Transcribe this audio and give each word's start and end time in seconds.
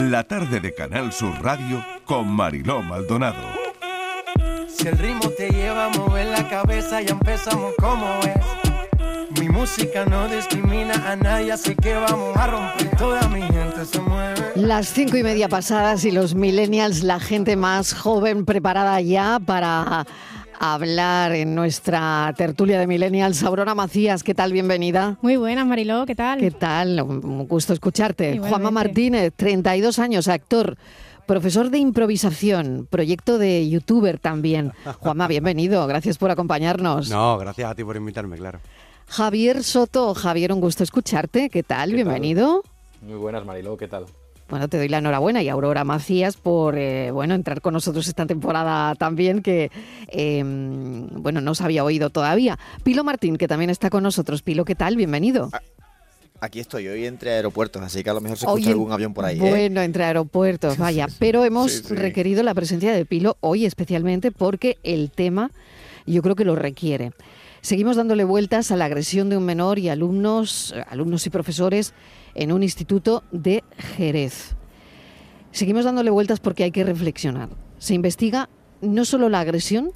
La 0.00 0.24
tarde 0.24 0.60
de 0.60 0.74
Canal 0.74 1.10
Sur 1.10 1.42
Radio 1.42 1.82
con 2.04 2.28
Mariló 2.28 2.82
Maldonado. 2.82 3.48
Si 4.68 4.86
el 4.86 4.98
ritmo 4.98 5.30
te 5.30 5.48
lleva 5.48 5.86
a 5.86 5.88
mover 5.88 6.26
la 6.26 6.46
cabeza, 6.48 7.00
ya 7.00 7.12
empezamos 7.12 7.72
como 7.78 8.06
es. 8.20 9.40
Mi 9.40 9.48
música 9.48 10.04
no 10.04 10.28
discrimina 10.28 10.94
a 11.10 11.16
nadie, 11.16 11.52
así 11.52 11.74
que 11.74 11.94
vamos 11.94 12.36
a 12.36 12.46
romper. 12.46 12.96
Toda 12.98 13.26
mi 13.28 13.40
gente 13.40 13.86
se 13.86 14.00
mueve. 14.00 14.52
Las 14.54 14.88
cinco 14.88 15.16
y 15.16 15.22
media 15.22 15.48
pasadas 15.48 16.04
y 16.04 16.10
los 16.10 16.34
millennials, 16.34 17.02
la 17.02 17.18
gente 17.18 17.56
más 17.56 17.94
joven 17.94 18.44
preparada 18.44 19.00
ya 19.00 19.38
para 19.44 20.06
hablar 20.58 21.32
en 21.32 21.54
nuestra 21.54 22.32
tertulia 22.36 22.78
de 22.78 22.86
millennials. 22.86 23.42
Aurora 23.42 23.74
Macías, 23.74 24.22
¿qué 24.22 24.34
tal? 24.34 24.52
Bienvenida. 24.52 25.18
Muy 25.22 25.36
buenas, 25.36 25.66
Mariló, 25.66 26.06
¿qué 26.06 26.14
tal? 26.14 26.38
¿Qué 26.40 26.50
tal? 26.50 27.00
Un 27.00 27.46
gusto 27.46 27.72
escucharte. 27.72 28.24
Igualmente. 28.34 28.48
Juanma 28.48 28.70
Martínez, 28.70 29.32
32 29.36 29.98
años, 29.98 30.28
actor. 30.28 30.76
Profesor 31.26 31.70
de 31.70 31.78
improvisación, 31.78 32.86
proyecto 32.88 33.38
de 33.38 33.68
youtuber 33.68 34.18
también. 34.18 34.72
Juanma, 35.00 35.26
bienvenido, 35.28 35.86
gracias 35.86 36.18
por 36.18 36.30
acompañarnos. 36.30 37.10
No, 37.10 37.36
gracias 37.38 37.70
a 37.70 37.74
ti 37.74 37.82
por 37.82 37.96
invitarme, 37.96 38.36
claro. 38.36 38.60
Javier 39.08 39.62
Soto, 39.64 40.14
Javier, 40.14 40.52
un 40.52 40.60
gusto 40.60 40.82
escucharte. 40.84 41.50
¿Qué 41.50 41.62
tal? 41.62 41.90
¿Qué 41.90 41.92
tal? 41.92 41.94
bienvenido. 41.94 42.62
Muy 43.02 43.16
buenas, 43.16 43.44
Mariló, 43.44 43.76
¿qué 43.76 43.88
tal? 43.88 44.06
Bueno, 44.48 44.68
te 44.68 44.76
doy 44.78 44.88
la 44.88 44.98
enhorabuena 44.98 45.42
y 45.42 45.48
Aurora 45.48 45.82
Macías 45.84 46.36
por 46.36 46.78
eh, 46.78 47.10
bueno 47.10 47.34
entrar 47.34 47.60
con 47.60 47.74
nosotros 47.74 48.06
esta 48.06 48.26
temporada 48.26 48.94
también, 48.94 49.42
que 49.42 49.72
eh, 50.08 50.42
bueno 50.44 51.40
no 51.40 51.50
os 51.50 51.60
había 51.60 51.82
oído 51.82 52.10
todavía. 52.10 52.56
Pilo 52.84 53.02
Martín, 53.02 53.36
que 53.38 53.48
también 53.48 53.70
está 53.70 53.90
con 53.90 54.04
nosotros. 54.04 54.42
Pilo, 54.42 54.64
¿qué 54.64 54.76
tal? 54.76 54.96
Bienvenido. 54.96 55.50
Aquí 56.38 56.60
estoy, 56.60 56.86
hoy 56.86 57.06
entre 57.06 57.32
aeropuertos, 57.32 57.82
así 57.82 58.04
que 58.04 58.10
a 58.10 58.14
lo 58.14 58.20
mejor 58.20 58.38
se 58.38 58.46
escucha 58.46 58.70
algún 58.70 58.92
avión 58.92 59.14
por 59.14 59.24
ahí. 59.24 59.38
¿eh? 59.38 59.40
Bueno, 59.50 59.80
entre 59.80 60.04
aeropuertos, 60.04 60.76
vaya. 60.76 61.08
Pero 61.18 61.44
hemos 61.44 61.72
Sí, 61.72 61.82
sí. 61.88 61.94
requerido 61.94 62.42
la 62.42 62.54
presencia 62.54 62.92
de 62.92 63.04
Pilo 63.06 63.38
hoy 63.40 63.64
especialmente 63.64 64.30
porque 64.30 64.76
el 64.84 65.10
tema 65.10 65.50
yo 66.06 66.22
creo 66.22 66.36
que 66.36 66.44
lo 66.44 66.54
requiere. 66.54 67.12
Seguimos 67.62 67.96
dándole 67.96 68.22
vueltas 68.22 68.70
a 68.70 68.76
la 68.76 68.84
agresión 68.84 69.28
de 69.28 69.36
un 69.38 69.44
menor 69.44 69.80
y 69.80 69.88
alumnos, 69.88 70.72
alumnos 70.88 71.26
y 71.26 71.30
profesores 71.30 71.94
en 72.36 72.52
un 72.52 72.62
instituto 72.62 73.24
de 73.32 73.64
Jerez. 73.96 74.54
Seguimos 75.50 75.84
dándole 75.84 76.10
vueltas 76.10 76.38
porque 76.38 76.64
hay 76.64 76.70
que 76.70 76.84
reflexionar. 76.84 77.48
Se 77.78 77.94
investiga 77.94 78.48
no 78.82 79.04
solo 79.04 79.28
la 79.28 79.40
agresión, 79.40 79.90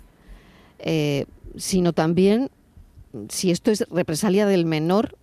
eh, 0.79 1.27
sino 1.57 1.93
también 1.93 2.51
si 3.29 3.51
esto 3.51 3.71
es 3.71 3.85
represalia 3.91 4.47
del 4.47 4.65
menor 4.65 5.19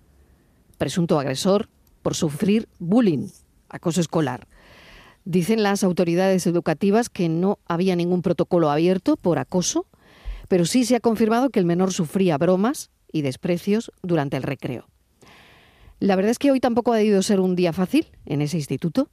presunto 0.78 1.20
agresor 1.20 1.70
por 2.04 2.14
sufrir 2.14 2.70
bullying, 2.78 3.30
acoso 3.70 4.00
escolar. 4.00 4.48
Dicen 5.26 5.64
las 5.64 5.84
autoridades 5.84 6.46
educativas 6.46 7.10
que 7.10 7.30
no 7.30 7.58
había 7.68 7.96
ningún 7.96 8.22
protocolo 8.22 8.70
abierto 8.70 9.18
por 9.18 9.40
acoso, 9.40 9.88
pero 10.48 10.66
sí 10.66 10.86
se 10.86 10.96
ha 10.96 11.00
confirmado 11.00 11.50
que 11.50 11.60
el 11.60 11.66
menor 11.66 11.92
sufría 11.92 12.38
bromas 12.38 12.92
y 13.12 13.24
desprecios 13.24 13.92
durante 14.04 14.38
el 14.38 14.44
recreo. 14.44 14.88
La 16.00 16.16
verdad 16.16 16.32
es 16.32 16.40
que 16.40 16.52
hoy 16.52 16.60
tampoco 16.60 16.94
ha 16.94 16.98
debido 16.98 17.22
ser 17.24 17.40
un 17.40 17.56
día 17.56 17.74
fácil 17.74 18.08
en 18.26 18.42
ese 18.42 18.58
instituto. 18.58 19.10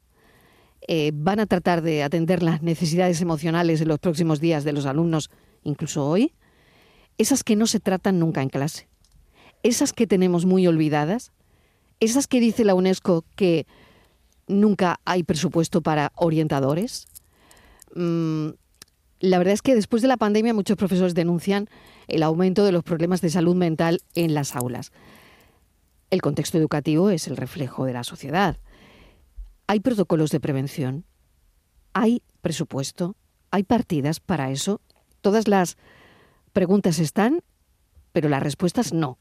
Eh, 0.87 1.13
van 1.15 1.41
a 1.41 1.47
tratar 1.47 1.81
de 1.81 2.03
atender 2.03 2.43
las 2.43 2.63
necesidades 2.63 3.21
emocionales 3.23 3.81
en 3.81 3.89
los 3.89 3.99
próximos 3.99 4.41
días 4.41 4.65
de 4.65 4.73
los 4.73 4.85
alumnos, 4.85 5.31
incluso 5.63 6.07
hoy, 6.07 6.35
esas 7.17 7.43
que 7.43 7.57
no 7.57 7.67
se 7.67 7.81
tratan 7.81 8.19
nunca 8.19 8.43
en 8.43 8.51
clase, 8.51 8.87
esas 9.63 9.95
que 9.95 10.07
tenemos 10.07 10.45
muy 10.45 10.67
olvidadas, 10.67 11.33
esas 12.01 12.27
que 12.27 12.39
dice 12.39 12.65
la 12.65 12.75
UNESCO 12.75 13.25
que 13.35 13.67
nunca 14.47 15.01
hay 15.07 15.23
presupuesto 15.23 15.81
para 15.81 16.13
orientadores. 16.17 17.07
Mm, 17.95 18.49
la 19.21 19.39
verdad 19.39 19.55
es 19.55 19.63
que 19.63 19.75
después 19.75 20.03
de 20.03 20.09
la 20.09 20.19
pandemia 20.19 20.53
muchos 20.53 20.77
profesores 20.77 21.15
denuncian 21.15 21.69
el 22.09 22.23
aumento 22.23 22.63
de 22.63 22.73
los 22.73 22.83
problemas 22.83 23.23
de 23.23 23.31
salud 23.31 23.57
mental 23.57 24.03
en 24.15 24.35
las 24.35 24.55
aulas. 24.55 24.93
El 26.15 26.23
contexto 26.23 26.59
educativo 26.59 27.11
es 27.11 27.27
el 27.27 27.37
reflejo 27.37 27.87
de 27.87 27.93
la 27.93 28.05
sociedad. 28.05 28.57
¿Hay 29.67 29.81
protocolos 29.81 30.31
de 30.31 30.39
prevención? 30.39 31.05
¿Hay 31.93 32.23
presupuesto? 32.41 33.17
¿Hay 33.51 33.65
partidas 33.65 34.21
para 34.21 34.53
eso? 34.53 34.81
Todas 35.23 35.49
las 35.49 35.77
preguntas 36.53 37.01
están, 37.01 37.43
pero 38.13 38.29
las 38.29 38.45
respuestas 38.45 38.93
no. 38.93 39.19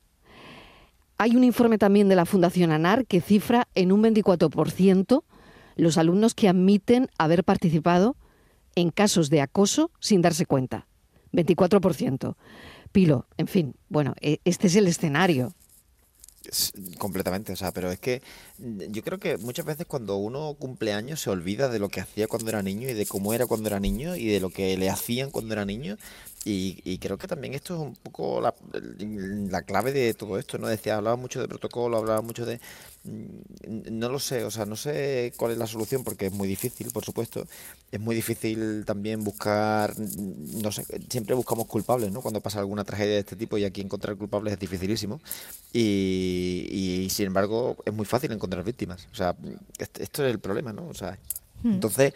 Hay 1.17 1.35
un 1.35 1.43
informe 1.43 1.79
también 1.79 2.09
de 2.09 2.15
la 2.15 2.27
Fundación 2.27 2.71
ANAR 2.71 3.07
que 3.07 3.21
cifra 3.21 3.67
en 3.73 3.91
un 3.91 4.03
24% 4.03 5.23
los 5.75 5.97
alumnos 5.97 6.35
que 6.35 6.47
admiten 6.47 7.09
haber 7.17 7.43
participado 7.43 8.17
en 8.75 8.91
casos 8.91 9.31
de 9.31 9.41
acoso 9.41 9.89
sin 9.99 10.21
darse 10.21 10.45
cuenta. 10.45 10.85
24%. 11.31 12.35
Pilo, 12.91 13.25
en 13.37 13.47
fin, 13.47 13.73
bueno, 13.89 14.13
e- 14.21 14.41
este 14.45 14.67
es 14.67 14.75
el 14.75 14.85
escenario. 14.85 15.55
Completamente, 16.99 17.53
o 17.53 17.55
sea, 17.55 17.71
pero 17.71 17.89
es 17.91 17.99
que 17.99 18.21
mm, 18.57 18.81
yo 18.91 19.01
creo 19.03 19.17
que 19.19 19.37
muchas 19.37 19.65
veces 19.65 19.85
cuando 19.85 20.17
uno 20.17 20.55
cumple 20.59 20.91
años 20.93 21.21
se 21.21 21.29
olvida 21.29 21.69
de 21.69 21.79
lo 21.79 21.87
que 21.89 22.01
hacía 22.01 22.27
cuando 22.27 22.49
era 22.49 22.61
niño 22.61 22.89
y 22.89 22.93
de 22.93 23.05
cómo 23.05 23.33
era 23.33 23.45
cuando 23.45 23.69
era 23.69 23.79
niño 23.79 24.15
y 24.15 24.27
de 24.27 24.39
lo 24.41 24.49
que 24.49 24.77
le 24.77 24.89
hacían 24.89 25.31
cuando 25.31 25.53
era 25.53 25.63
niño. 25.65 25.97
Y, 26.45 26.81
y 26.83 26.97
creo 26.97 27.17
que 27.17 27.27
también 27.27 27.53
esto 27.53 27.75
es 27.75 27.79
un 27.81 27.95
poco 27.95 28.41
la, 28.41 28.53
la 28.99 29.61
clave 29.61 29.93
de 29.93 30.13
todo 30.13 30.37
esto, 30.37 30.57
¿no? 30.57 30.67
Decía, 30.67 30.97
hablaba 30.97 31.15
mucho 31.15 31.39
de 31.39 31.47
protocolo, 31.47 31.97
hablaba 31.97 32.21
mucho 32.21 32.45
de... 32.45 32.59
No 33.05 34.09
lo 34.09 34.19
sé, 34.19 34.45
o 34.45 34.51
sea, 34.51 34.65
no 34.65 34.75
sé 34.77 35.33
cuál 35.37 35.51
es 35.51 35.57
la 35.57 35.67
solución 35.67 36.03
porque 36.03 36.27
es 36.27 36.33
muy 36.33 36.47
difícil, 36.47 36.89
por 36.91 37.03
supuesto. 37.03 37.45
Es 37.91 37.99
muy 37.99 38.15
difícil 38.15 38.83
también 38.85 39.23
buscar, 39.23 39.93
no 39.99 40.71
sé, 40.71 40.85
siempre 41.09 41.35
buscamos 41.35 41.67
culpables, 41.67 42.11
¿no? 42.11 42.21
Cuando 42.21 42.39
pasa 42.41 42.59
alguna 42.59 42.83
tragedia 42.85 43.13
de 43.15 43.19
este 43.19 43.35
tipo 43.35 43.57
y 43.57 43.65
aquí 43.65 43.81
encontrar 43.81 44.15
culpables 44.15 44.53
es 44.53 44.59
dificilísimo. 44.59 45.19
Y, 45.73 46.67
y, 46.71 47.09
sin 47.09 47.27
embargo 47.27 47.77
es 47.85 47.93
muy 47.93 48.05
fácil 48.05 48.31
encontrar 48.31 48.63
víctimas. 48.63 49.07
O 49.11 49.15
sea, 49.15 49.35
est- 49.79 49.99
esto 49.99 50.25
es 50.25 50.31
el 50.31 50.39
problema, 50.39 50.71
¿no? 50.73 50.87
O 50.87 50.93
sea, 50.93 51.17
entonces 51.63 52.13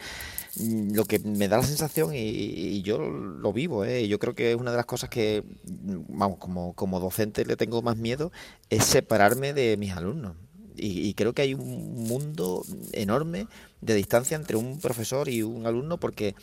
mm, 0.59 0.94
lo 0.96 1.06
que 1.06 1.20
me 1.20 1.47
da 1.47 1.58
la 1.58 1.64
sensación 1.64 2.14
y, 2.16 2.20
y 2.20 2.81
yo 2.84 3.00
lo 3.00 3.53
vivo, 3.53 3.86
¿eh? 3.86 4.08
yo 4.08 4.20
creo 4.20 4.36
que 4.36 4.52
es 4.52 4.58
una 4.58 4.72
de 4.72 4.78
las 4.78 4.86
cosas 4.86 5.09
que, 5.09 5.44
vamos, 5.64 6.38
como, 6.40 6.74
como 6.74 7.00
docente 7.00 7.46
le 7.46 7.58
tengo 7.58 7.81
más 7.81 7.97
miedo, 7.97 8.31
es 8.70 8.86
separarme 8.86 9.53
de 9.53 9.78
mis 9.78 9.94
alumnos. 9.94 10.36
Y, 10.78 11.08
y 11.08 11.14
creo 11.14 11.34
que 11.34 11.42
hay 11.42 11.54
un 11.54 12.08
mundo 12.08 12.64
enorme 12.94 13.48
de 13.82 13.94
distancia 13.96 14.36
entre 14.36 14.58
un 14.58 14.80
profesor 14.80 15.30
y 15.30 15.44
un 15.44 15.66
alumno 15.66 16.00
porque 16.00 16.36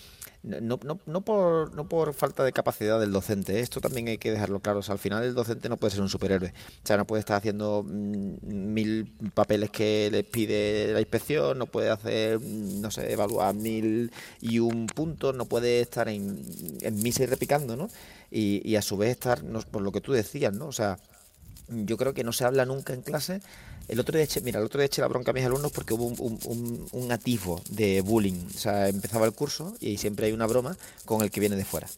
no, 0.45 0.79
no, 0.85 1.01
no, 1.07 1.21
por, 1.23 1.75
no 1.75 1.89
por 1.89 2.13
falta 2.13 2.45
de 2.45 2.53
capacidad 2.53 3.01
del 3.01 3.13
docente, 3.13 3.59
¿eh? 3.59 3.61
esto 3.61 3.81
también 3.81 4.09
hay 4.09 4.19
que 4.19 4.31
dejarlo 4.31 4.61
claro. 4.61 4.81
O 4.81 4.83
sea, 4.83 4.93
al 4.93 4.99
final 4.99 5.25
el 5.25 5.35
docente 5.35 5.71
no 5.71 5.79
puede 5.79 5.93
ser 5.93 6.03
un 6.03 6.11
superhéroe. 6.11 6.51
O 6.51 6.87
sea, 6.87 6.99
no 6.99 7.07
puede 7.07 7.21
estar 7.21 7.39
haciendo 7.39 7.83
mm, 7.83 8.37
mil 8.43 9.11
papeles 9.33 9.71
que 9.71 10.11
les 10.13 10.25
pide 10.25 10.93
la 10.93 11.01
inspección, 11.01 11.59
no 11.59 11.67
puede 11.67 11.89
hacer, 11.89 12.41
mm, 12.41 12.81
no 12.83 12.91
sé, 12.91 13.11
evaluar 13.11 13.55
mil 13.55 14.13
y 14.43 14.59
un 14.59 14.87
puntos, 14.87 15.35
no 15.35 15.47
puede 15.47 15.81
estar 15.81 16.09
en, 16.09 16.43
en 16.83 17.03
misa 17.03 17.23
y 17.23 17.27
repicando, 17.27 17.75
¿no? 17.77 17.89
Y, 18.31 18.61
y 18.69 18.77
a 18.77 18.83
su 18.83 18.99
vez 18.99 19.13
estar, 19.13 19.43
por 19.71 19.81
lo 19.81 19.93
que 19.93 20.03
tú 20.03 20.13
decías, 20.13 20.53
¿no? 20.53 20.67
O 20.67 20.73
sea, 20.73 20.99
yo 21.69 21.97
creo 21.97 22.13
que 22.13 22.25
no 22.25 22.33
se 22.33 22.45
habla 22.45 22.67
nunca 22.67 22.93
en 22.93 23.01
clase. 23.01 23.41
El 23.89 24.01
otro 24.01 24.17
día 24.17 24.25
eché, 24.25 24.41
mira, 24.41 24.59
el 24.59 24.67
otro 24.67 24.79
día 24.79 24.87
eché 24.87 25.03
la 25.03 25.09
bronca 25.09 25.31
a 25.31 25.35
mis 25.35 25.45
alumnos 25.45 25.73
porque 25.73 25.95
hubo 25.95 26.07
un, 26.07 26.89
un, 26.93 27.13
atisbo 27.13 27.63
de 27.71 28.01
bullying. 28.01 28.47
O 28.55 28.59
sea, 28.59 28.89
empezaba 28.89 29.27
el 29.27 29.33
curso 29.33 29.75
y 29.81 29.99
siempre 29.99 30.27
hay 30.27 30.33
una 30.33 30.47
broma 30.47 30.77
con 31.05 31.23
el 31.23 31.31
que 31.31 31.41
viene 31.41 31.57
de 31.57 31.65
fuera. 31.65 31.89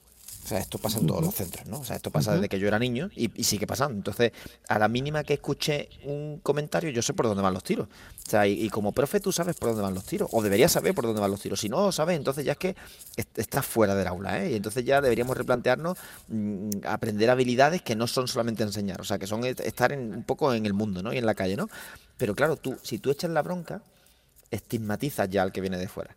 O 0.47 0.49
sea, 0.49 0.61
esto 0.61 0.79
pasa 0.79 1.01
en 1.01 1.09
todos 1.09 1.25
los 1.25 1.35
centros, 1.35 1.67
¿no? 1.67 1.81
O 1.81 1.85
sea, 1.85 1.97
esto 1.97 2.13
pasa 2.13 2.31
desde 2.37 2.49
que 2.49 2.61
yo 2.61 2.69
era 2.69 2.79
niño 2.79 3.11
y, 3.17 3.33
y 3.35 3.43
sigue 3.43 3.67
pasando. 3.67 3.97
Entonces, 3.97 4.31
a 4.69 4.79
la 4.79 4.87
mínima 4.87 5.25
que 5.25 5.35
escuché 5.35 5.89
un 6.05 6.39
comentario, 6.41 6.89
yo 6.91 7.03
sé 7.03 7.15
por 7.15 7.27
dónde 7.27 7.43
van 7.43 7.53
los 7.53 7.65
tiros. 7.65 7.89
O 7.89 8.31
sea, 8.31 8.47
y, 8.47 8.53
y 8.65 8.71
como 8.71 8.93
profe 8.93 9.19
tú 9.19 9.33
sabes 9.33 9.57
por 9.57 9.71
dónde 9.71 9.83
van 9.83 9.93
los 9.95 10.05
tiros, 10.05 10.29
o 10.31 10.41
deberías 10.43 10.71
saber 10.71 10.95
por 10.95 11.05
dónde 11.05 11.21
van 11.21 11.33
los 11.33 11.41
tiros. 11.41 11.59
Si 11.59 11.69
no 11.69 11.83
lo 11.87 11.91
sabes, 11.91 12.17
entonces 12.17 12.45
ya 12.45 12.53
es 12.53 12.59
que 12.59 12.77
est- 13.17 13.37
estás 13.41 13.67
fuera 13.67 13.97
del 13.97 14.07
aula, 14.07 14.41
¿eh? 14.45 14.53
Y 14.53 14.55
entonces 14.55 14.85
ya 14.85 15.01
deberíamos 15.01 15.37
replantearnos 15.37 15.99
mm, 16.29 16.71
aprender 16.85 17.29
habilidades 17.29 17.83
que 17.83 17.97
no 17.97 18.07
son 18.07 18.29
solamente 18.29 18.63
enseñar, 18.63 19.01
o 19.01 19.05
sea, 19.05 19.19
que 19.19 19.27
son 19.27 19.45
est- 19.45 19.59
estar 19.61 19.91
en, 19.91 20.15
un 20.15 20.23
poco 20.23 20.55
en 20.55 20.65
el 20.65 20.75
mundo, 20.75 21.03
¿no? 21.03 21.13
Y 21.13 21.19
en 21.19 21.27
la 21.27 21.35
calle, 21.35 21.57
¿no? 21.57 21.69
Pero 22.19 22.37
claro, 22.37 22.55
tú, 22.57 22.77
si 22.85 22.99
tú 23.01 23.11
echas 23.11 23.33
la 23.33 23.43
bronca, 23.43 23.83
estigmatizas 24.53 25.29
ya 25.29 25.43
al 25.43 25.51
que 25.51 25.61
viene 25.61 25.77
de 25.77 25.89
fuera. 25.89 26.15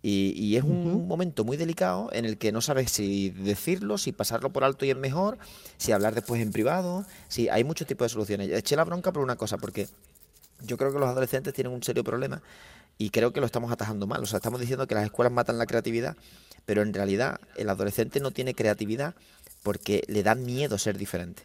Y, 0.00 0.32
y 0.36 0.56
es 0.56 0.62
un 0.62 1.08
momento 1.08 1.44
muy 1.44 1.56
delicado 1.56 2.08
en 2.12 2.24
el 2.24 2.38
que 2.38 2.52
no 2.52 2.60
sabes 2.60 2.92
si 2.92 3.30
decirlo, 3.30 3.98
si 3.98 4.12
pasarlo 4.12 4.50
por 4.50 4.62
alto 4.62 4.84
y 4.84 4.90
es 4.90 4.96
mejor, 4.96 5.38
si 5.76 5.90
hablar 5.90 6.14
después 6.14 6.40
en 6.40 6.52
privado, 6.52 7.04
si 7.26 7.48
hay 7.48 7.64
muchos 7.64 7.86
tipos 7.86 8.04
de 8.04 8.08
soluciones. 8.10 8.48
Eché 8.50 8.76
la 8.76 8.84
bronca 8.84 9.12
por 9.12 9.22
una 9.22 9.34
cosa, 9.34 9.58
porque 9.58 9.88
yo 10.62 10.76
creo 10.76 10.92
que 10.92 10.98
los 10.98 11.08
adolescentes 11.08 11.52
tienen 11.52 11.72
un 11.72 11.82
serio 11.82 12.04
problema 12.04 12.42
y 12.96 13.10
creo 13.10 13.32
que 13.32 13.40
lo 13.40 13.46
estamos 13.46 13.72
atajando 13.72 14.06
mal. 14.06 14.22
O 14.22 14.26
sea, 14.26 14.38
estamos 14.38 14.60
diciendo 14.60 14.86
que 14.86 14.94
las 14.94 15.04
escuelas 15.04 15.32
matan 15.32 15.58
la 15.58 15.66
creatividad, 15.66 16.16
pero 16.66 16.82
en 16.82 16.92
realidad 16.92 17.40
el 17.56 17.68
adolescente 17.68 18.20
no 18.20 18.32
tiene 18.32 18.54
creatividad 18.54 19.14
porque 19.62 20.02
le 20.08 20.22
da 20.22 20.34
miedo 20.34 20.78
ser 20.78 20.98
diferente. 20.98 21.44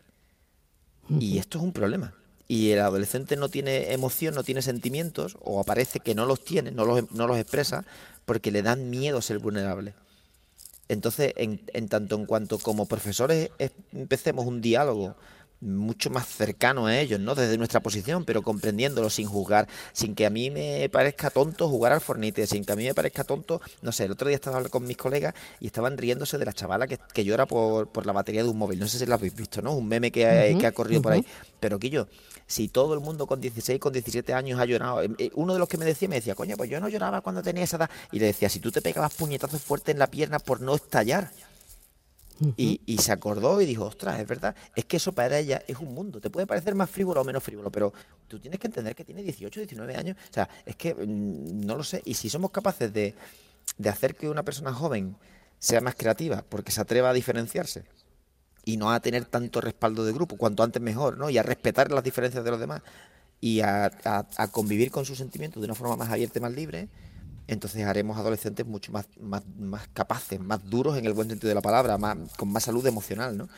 Y 1.10 1.38
esto 1.38 1.58
es 1.58 1.64
un 1.64 1.74
problema. 1.74 2.14
Y 2.48 2.72
el 2.72 2.80
adolescente 2.80 3.36
no 3.36 3.50
tiene 3.50 3.94
emoción, 3.94 4.36
no 4.36 4.44
tiene 4.44 4.62
sentimientos, 4.62 5.38
o 5.42 5.60
aparece 5.60 6.00
que 6.00 6.16
no 6.16 6.26
los 6.26 6.44
tiene, 6.44 6.72
no 6.72 6.86
los, 6.86 7.12
no 7.12 7.28
los 7.28 7.38
expresa, 7.38 7.86
porque 8.26 8.52
le 8.52 8.62
dan 8.62 8.90
miedo 8.90 9.22
ser 9.22 9.40
vulnerable. 9.40 9.94
Entonces, 10.90 11.34
en, 11.38 11.62
en 11.74 11.88
tanto 11.88 12.16
en 12.16 12.26
cuanto 12.26 12.60
como 12.60 12.86
profesores 12.86 13.50
empecemos 13.94 14.46
un 14.46 14.62
diálogo 14.62 15.16
mucho 15.64 16.10
más 16.10 16.28
cercano 16.28 16.88
a 16.88 17.00
ellos, 17.00 17.20
¿no? 17.20 17.36
Desde 17.36 17.58
nuestra 17.58 17.80
posición, 17.80 18.26
pero 18.26 18.42
comprendiéndolo 18.42 19.10
sin 19.10 19.28
juzgar, 19.28 19.68
sin 19.94 20.16
que 20.16 20.26
a 20.26 20.30
mí 20.30 20.50
me 20.52 20.90
parezca 20.90 21.30
tonto 21.30 21.70
jugar 21.70 21.94
al 21.94 22.02
Fornite, 22.02 22.46
sin 22.48 22.66
que 22.66 22.74
a 22.74 22.76
mí 22.76 22.86
me 22.86 22.94
parezca 22.94 23.24
tonto, 23.24 23.62
no 23.82 23.92
sé, 23.92 24.06
el 24.06 24.12
otro 24.12 24.28
día 24.28 24.36
estaba 24.36 24.58
hablando 24.58 24.72
con 24.72 24.86
mis 24.86 24.98
colegas 24.98 25.34
y 25.60 25.68
estaban 25.68 25.98
riéndose 25.98 26.38
de 26.38 26.46
la 26.46 26.54
chavala 26.54 26.88
que, 26.88 27.00
que 27.14 27.24
llora 27.24 27.46
por, 27.46 27.88
por, 27.88 28.06
la 28.06 28.14
batería 28.14 28.44
de 28.44 28.50
un 28.50 28.58
móvil. 28.58 28.80
No 28.80 28.88
sé 28.88 29.00
si 29.00 29.06
lo 29.06 29.16
habéis 29.16 29.36
visto, 29.36 29.62
¿no? 29.62 29.74
Un 29.74 29.88
meme 29.88 30.12
que, 30.12 30.26
ha, 30.26 30.58
que 30.58 30.68
ha 30.68 30.72
corrido 30.72 31.02
por 31.02 31.14
ahí. 31.14 31.26
Pero 31.60 31.80
Quillo, 31.80 32.08
si 32.46 32.68
todo 32.68 32.94
el 32.94 33.00
mundo 33.00 33.26
con 33.26 33.40
16, 33.40 33.80
con 33.80 33.94
17 33.94 34.34
años 34.34 34.60
ha 34.60 34.66
llorado, 34.66 35.02
eh, 35.02 35.10
eh, 35.18 35.32
uno 35.36 35.54
de 35.54 35.60
los 35.60 35.68
que 35.68 35.78
me 35.78 35.86
decía, 35.86 36.08
me 36.10 36.16
decía, 36.16 36.36
coño, 36.36 36.58
pues 36.58 36.70
yo 36.70 36.80
no 36.80 36.90
lloraba 36.90 37.22
cuando 37.22 37.42
tenía 37.42 37.64
esa 37.64 37.78
edad. 37.78 37.90
Y 38.12 38.20
le 38.20 38.28
decía, 38.28 38.50
si 38.50 38.60
tú 38.60 38.72
te 38.72 38.82
pegabas 38.82 39.14
puñetazos 39.14 39.62
fuertes 39.62 39.94
en 39.94 40.00
la 40.00 40.08
pierna 40.08 40.40
por 40.40 40.62
no 40.62 40.76
estallar 40.76 41.32
y, 42.58 42.98
se 42.98 43.12
acordó 43.12 43.62
y 43.62 43.66
dijo, 43.66 43.86
ostras, 43.86 44.20
es 44.20 44.28
verdad, 44.28 44.56
es 44.76 44.86
que 44.86 44.98
eso 44.98 45.12
para 45.12 45.38
ella 45.38 45.64
es 45.68 45.78
un 45.80 45.94
mundo. 45.94 46.20
Te 46.20 46.30
puede 46.30 46.48
parecer 46.48 46.76
más 46.76 46.90
frívolo 46.90 47.22
o 47.22 47.24
menos 47.24 47.44
frívolo, 47.44 47.72
pero 47.72 47.94
tú 48.28 48.40
tienes 48.40 48.60
que 48.60 48.68
entender 48.68 48.96
que 48.96 49.06
tiene 49.06 49.22
18, 49.24 49.60
19 49.62 49.96
años. 49.96 50.18
O 50.30 50.34
sea, 50.34 50.50
es 50.66 50.76
que 50.76 50.94
mm, 50.94 51.66
no 51.66 51.76
lo 51.76 51.84
sé. 51.84 52.02
Y 52.06 52.14
si 52.16 52.30
somos 52.30 52.52
capaces 52.52 52.92
de, 52.94 53.16
hacer 53.86 54.16
que 54.16 54.30
una 54.30 54.44
persona 54.44 54.74
joven 54.74 55.16
sea 55.60 55.82
más 55.82 55.96
creativa, 55.96 56.44
porque 56.48 56.72
se 56.72 56.82
atreva 56.82 57.12
a 57.12 57.14
diferenciarse 57.14 57.86
y 58.66 58.78
no 58.78 58.92
a 58.92 59.00
tener 59.00 59.26
tanto 59.26 59.62
respaldo 59.62 60.06
de 60.06 60.14
grupo, 60.14 60.38
cuanto 60.38 60.64
antes 60.64 60.82
mejor, 60.82 61.18
¿no? 61.18 61.30
Y 61.30 61.38
a 61.38 61.44
respetar 61.44 61.92
las 61.92 62.04
diferencias 62.04 62.44
de 62.44 62.52
los 62.52 62.60
demás 62.60 62.82
y 63.40 63.62
a, 63.62 63.86
a 64.06 64.48
convivir 64.52 64.90
con 64.90 65.06
sus 65.06 65.18
sentimientos 65.18 65.62
de 65.62 65.66
una 65.66 65.76
forma 65.76 65.98
más 65.98 66.10
abierta 66.10 66.40
y 66.40 66.42
más 66.42 66.54
libre, 66.54 66.90
entonces 67.48 67.86
haremos 67.86 68.18
adolescentes 68.18 68.66
mucho 68.66 68.92
más, 68.92 69.08
más, 69.20 69.44
más, 69.58 69.88
capaces, 69.90 70.40
más 70.40 70.64
duros 70.70 70.98
en 70.98 71.06
el 71.06 71.14
buen 71.14 71.30
sentido 71.30 71.50
de 71.50 71.56
la 71.56 71.62
palabra, 71.62 71.98
más, 71.98 72.18
con 72.38 72.50
más 72.50 72.64
salud 72.64 72.86
emocional, 72.88 73.38
¿no? 73.38 73.50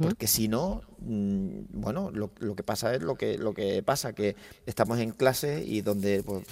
Porque 0.00 0.26
si 0.26 0.48
no, 0.48 0.82
mm, 1.00 1.80
bueno, 1.80 2.10
lo, 2.10 2.30
lo, 2.38 2.56
que 2.56 2.62
pasa 2.62 2.94
es 2.94 3.02
lo 3.02 3.14
que, 3.14 3.38
lo 3.38 3.54
que 3.54 3.82
pasa, 3.82 4.12
que 4.12 4.34
estamos 4.66 4.98
en 4.98 5.12
clase 5.12 5.62
y 5.64 5.82
donde, 5.82 6.22
pues, 6.22 6.44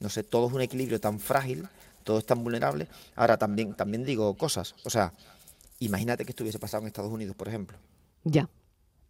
no 0.00 0.08
sé, 0.10 0.22
todo 0.22 0.48
es 0.48 0.52
un 0.52 0.60
equilibrio 0.60 1.00
tan 1.00 1.18
frágil, 1.18 1.66
todo 2.04 2.18
es 2.18 2.26
tan 2.26 2.42
vulnerable. 2.44 2.88
Ahora 3.14 3.38
también, 3.38 3.74
también 3.74 4.04
digo 4.04 4.36
cosas, 4.36 4.74
o 4.84 4.90
sea, 4.90 5.14
imagínate 5.78 6.24
que 6.24 6.32
estuviese 6.32 6.58
pasado 6.58 6.82
en 6.82 6.88
Estados 6.88 7.12
Unidos, 7.12 7.34
por 7.34 7.48
ejemplo. 7.48 7.78
Ya. 8.24 8.48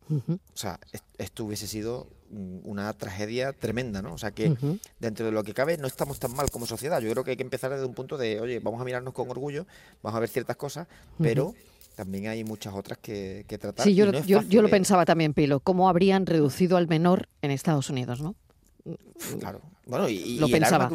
O 0.08 0.56
sea, 0.56 0.79
esto 1.19 1.44
hubiese 1.44 1.67
sido 1.67 2.08
una 2.31 2.93
tragedia 2.93 3.53
tremenda, 3.53 4.03
¿no? 4.03 4.14
O 4.14 4.19
sea 4.19 4.31
que 4.31 4.56
dentro 4.99 5.26
de 5.26 5.32
lo 5.32 5.44
que 5.44 5.55
cabe 5.55 5.76
no 5.79 5.87
estamos 5.87 6.19
tan 6.19 6.35
mal 6.35 6.50
como 6.50 6.67
sociedad. 6.67 7.00
Yo 7.00 7.11
creo 7.11 7.25
que 7.25 7.32
hay 7.32 7.37
que 7.37 7.43
empezar 7.43 7.70
desde 7.70 7.87
un 7.87 7.94
punto 7.94 8.17
de, 8.17 8.41
oye, 8.41 8.61
vamos 8.61 8.81
a 8.81 8.85
mirarnos 8.85 9.14
con 9.14 9.31
orgullo, 9.31 9.67
vamos 10.03 10.17
a 10.17 10.20
ver 10.20 10.29
ciertas 10.29 10.56
cosas, 10.56 10.87
pero 11.19 11.55
también 11.94 12.29
hay 12.29 12.44
muchas 12.44 12.75
otras 12.75 12.99
que, 12.99 13.44
tratar. 13.49 13.85
Sí, 13.85 13.94
yo, 13.94 14.11
yo, 14.12 14.62
lo 14.62 14.69
pensaba 14.69 15.05
también, 15.05 15.35
Pilo, 15.35 15.61
cómo 15.61 15.88
habrían 15.88 16.26
reducido 16.26 16.76
al 16.76 16.88
menor 16.88 17.29
en 17.43 17.50
Estados 17.50 17.91
Unidos, 17.91 18.20
¿no? 18.20 18.35
Claro. 19.41 19.61
Bueno, 19.87 20.08
y, 20.08 20.38
lo 20.38 20.49
pensaba. 20.49 20.91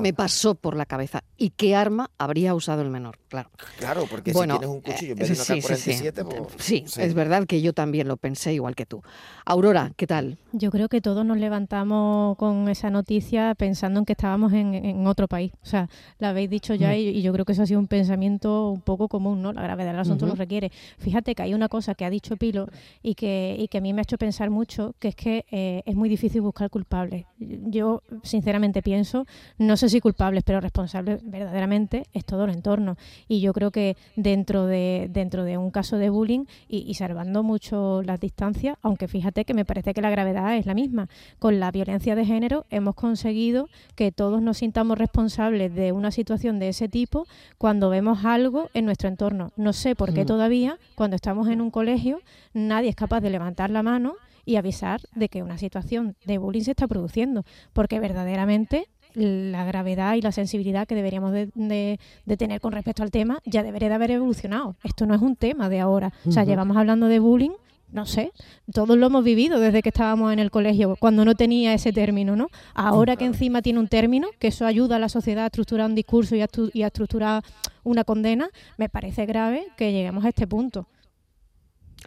me, 0.00 0.12
pasó 0.12 0.54
por 0.54 0.76
la 0.76 0.86
cabeza. 0.86 1.24
¿Y 1.36 1.50
qué 1.50 1.74
arma 1.74 2.10
habría 2.18 2.54
usado 2.54 2.82
el 2.82 2.90
menor? 2.90 3.18
Claro. 3.36 3.50
Claro, 3.78 4.06
porque 4.10 4.32
si 4.32 4.40
tienes 4.40 4.68
un 4.68 4.80
cuchillo 4.80 5.12
en 5.12 5.18
vez 5.18 5.28
de 5.28 5.34
una 5.34 5.44
sí, 5.44 5.60
47 5.60 6.22
sí, 6.22 6.80
pues, 6.80 6.92
sí. 6.92 7.00
es 7.02 7.14
verdad 7.14 7.46
que 7.46 7.60
yo 7.60 7.72
también 7.72 8.08
lo 8.08 8.16
pensé 8.16 8.54
igual 8.54 8.74
que 8.74 8.86
tú. 8.86 9.02
Aurora, 9.44 9.92
¿qué 9.96 10.06
tal? 10.06 10.38
Yo 10.52 10.70
creo 10.70 10.88
que 10.88 11.00
todos 11.00 11.24
nos 11.26 11.38
levantamos 11.38 12.36
con 12.38 12.68
esa 12.68 12.90
noticia 12.90 13.54
pensando 13.54 14.00
en 14.00 14.06
que 14.06 14.12
estábamos 14.14 14.52
en, 14.52 15.06
otro 15.06 15.28
país. 15.28 15.52
O 15.62 15.66
sea, 15.66 15.88
la 16.18 16.30
habéis 16.30 16.50
dicho 16.50 16.74
ya 16.74 16.90
mm. 16.90 16.94
y, 16.94 17.22
yo 17.22 17.32
creo 17.32 17.44
que 17.44 17.52
eso 17.52 17.62
ha 17.62 17.66
sido 17.66 17.78
un 17.78 17.86
pensamiento 17.86 18.70
un 18.70 18.80
poco 18.80 19.08
común, 19.08 19.42
¿no? 19.42 19.52
La 19.52 19.62
gravedad 19.62 19.92
del 19.92 20.00
asunto 20.00 20.26
lo 20.26 20.34
requiere. 20.34 20.72
Fíjate 20.98 21.34
que 21.34 21.42
hay 21.42 21.54
una 21.54 21.68
cosa 21.68 21.94
que 21.94 22.04
ha 22.04 22.10
dicho 22.10 22.36
Pilo 22.36 22.68
y 23.02 23.14
que, 23.14 23.54
y 23.58 23.68
que 23.68 23.78
a 23.78 23.80
mí 23.80 23.92
me 23.92 24.00
ha 24.00 24.04
hecho 24.04 24.18
pensar 24.18 24.50
mucho, 24.50 24.94
que 24.98 25.08
es 25.08 25.14
que 25.14 25.44
eh, 25.50 25.82
es 25.84 25.94
muy 25.94 26.08
difícil 26.08 26.40
buscar 26.40 26.70
culpables. 26.70 27.26
Yo 27.38 28.02
sinceramente 28.22 28.82
pienso, 28.82 29.26
no 29.58 29.76
sé 29.76 29.88
si 29.88 30.00
culpables, 30.00 30.42
pero 30.44 30.60
responsables 30.60 31.20
verdaderamente 31.22 32.06
es 32.12 32.24
todo 32.24 32.44
el 32.44 32.50
entorno. 32.50 32.96
Y 33.28 33.40
yo 33.40 33.52
creo 33.52 33.70
que 33.70 33.96
dentro 34.14 34.66
de, 34.66 35.08
dentro 35.10 35.44
de 35.44 35.58
un 35.58 35.70
caso 35.70 35.98
de 35.98 36.10
bullying 36.10 36.44
y, 36.68 36.94
salvando 36.94 37.42
mucho 37.42 38.02
las 38.02 38.20
distancias, 38.20 38.78
aunque 38.82 39.08
fíjate 39.08 39.44
que 39.44 39.54
me 39.54 39.64
parece 39.64 39.94
que 39.94 40.00
la 40.00 40.10
gravedad 40.10 40.56
es 40.56 40.66
la 40.66 40.74
misma, 40.74 41.08
con 41.38 41.60
la 41.60 41.70
violencia 41.70 42.14
de 42.14 42.24
género 42.24 42.66
hemos 42.70 42.94
conseguido 42.94 43.68
que 43.94 44.12
todos 44.12 44.42
nos 44.42 44.58
sintamos 44.58 44.98
responsables 44.98 45.74
de 45.74 45.92
una 45.92 46.10
situación 46.10 46.58
de 46.58 46.68
ese 46.68 46.88
tipo 46.88 47.26
cuando 47.58 47.90
vemos 47.90 48.24
algo 48.24 48.70
en 48.74 48.84
nuestro 48.84 49.08
entorno. 49.08 49.52
No 49.56 49.72
sé 49.72 49.94
por 49.94 50.14
qué 50.14 50.24
mm. 50.24 50.26
todavía, 50.26 50.78
cuando 50.94 51.16
estamos 51.16 51.48
en 51.48 51.60
un 51.60 51.70
colegio, 51.70 52.20
nadie 52.54 52.90
es 52.90 52.96
capaz 52.96 53.20
de 53.20 53.30
levantar 53.30 53.70
la 53.70 53.82
mano 53.82 54.14
y 54.46 54.56
avisar 54.56 55.00
de 55.14 55.28
que 55.28 55.42
una 55.42 55.58
situación 55.58 56.16
de 56.24 56.38
bullying 56.38 56.62
se 56.62 56.70
está 56.70 56.86
produciendo, 56.86 57.44
porque 57.72 58.00
verdaderamente 58.00 58.88
la 59.16 59.64
gravedad 59.64 60.14
y 60.14 60.20
la 60.20 60.30
sensibilidad 60.30 60.86
que 60.86 60.94
deberíamos 60.94 61.32
de, 61.32 61.98
tener 62.36 62.60
con 62.60 62.72
respecto 62.72 63.02
al 63.02 63.10
tema 63.10 63.40
ya 63.46 63.62
debería 63.62 63.88
de 63.88 63.94
haber 63.94 64.10
evolucionado. 64.10 64.76
Esto 64.84 65.06
no 65.06 65.14
es 65.14 65.22
un 65.22 65.36
tema 65.36 65.68
de 65.68 65.80
ahora. 65.80 66.12
O 66.26 66.32
sea, 66.32 66.44
llevamos 66.44 66.76
hablando 66.76 67.06
de 67.06 67.18
bullying, 67.18 67.52
no 67.92 68.04
sé, 68.04 68.32
todos 68.72 68.98
lo 68.98 69.06
hemos 69.06 69.24
vivido 69.24 69.58
desde 69.58 69.80
que 69.80 69.88
estábamos 69.88 70.32
en 70.32 70.38
el 70.38 70.50
colegio, 70.50 70.96
cuando 70.98 71.24
no 71.24 71.34
tenía 71.34 71.72
ese 71.72 71.92
término, 71.92 72.36
¿no? 72.36 72.48
Ahora 72.74 73.16
que 73.16 73.24
encima 73.24 73.62
tiene 73.62 73.78
un 73.78 73.88
término, 73.88 74.28
que 74.38 74.48
eso 74.48 74.66
ayuda 74.66 74.96
a 74.96 74.98
la 74.98 75.08
sociedad 75.08 75.44
a 75.44 75.46
estructurar 75.46 75.86
un 75.86 75.94
discurso 75.94 76.36
y 76.36 76.42
a, 76.42 76.48
y 76.74 76.82
a 76.82 76.88
estructurar 76.88 77.42
una 77.84 78.04
condena, 78.04 78.50
me 78.76 78.90
parece 78.90 79.24
grave 79.24 79.68
que 79.78 79.92
lleguemos 79.92 80.24
a 80.24 80.28
este 80.28 80.46
punto. 80.46 80.88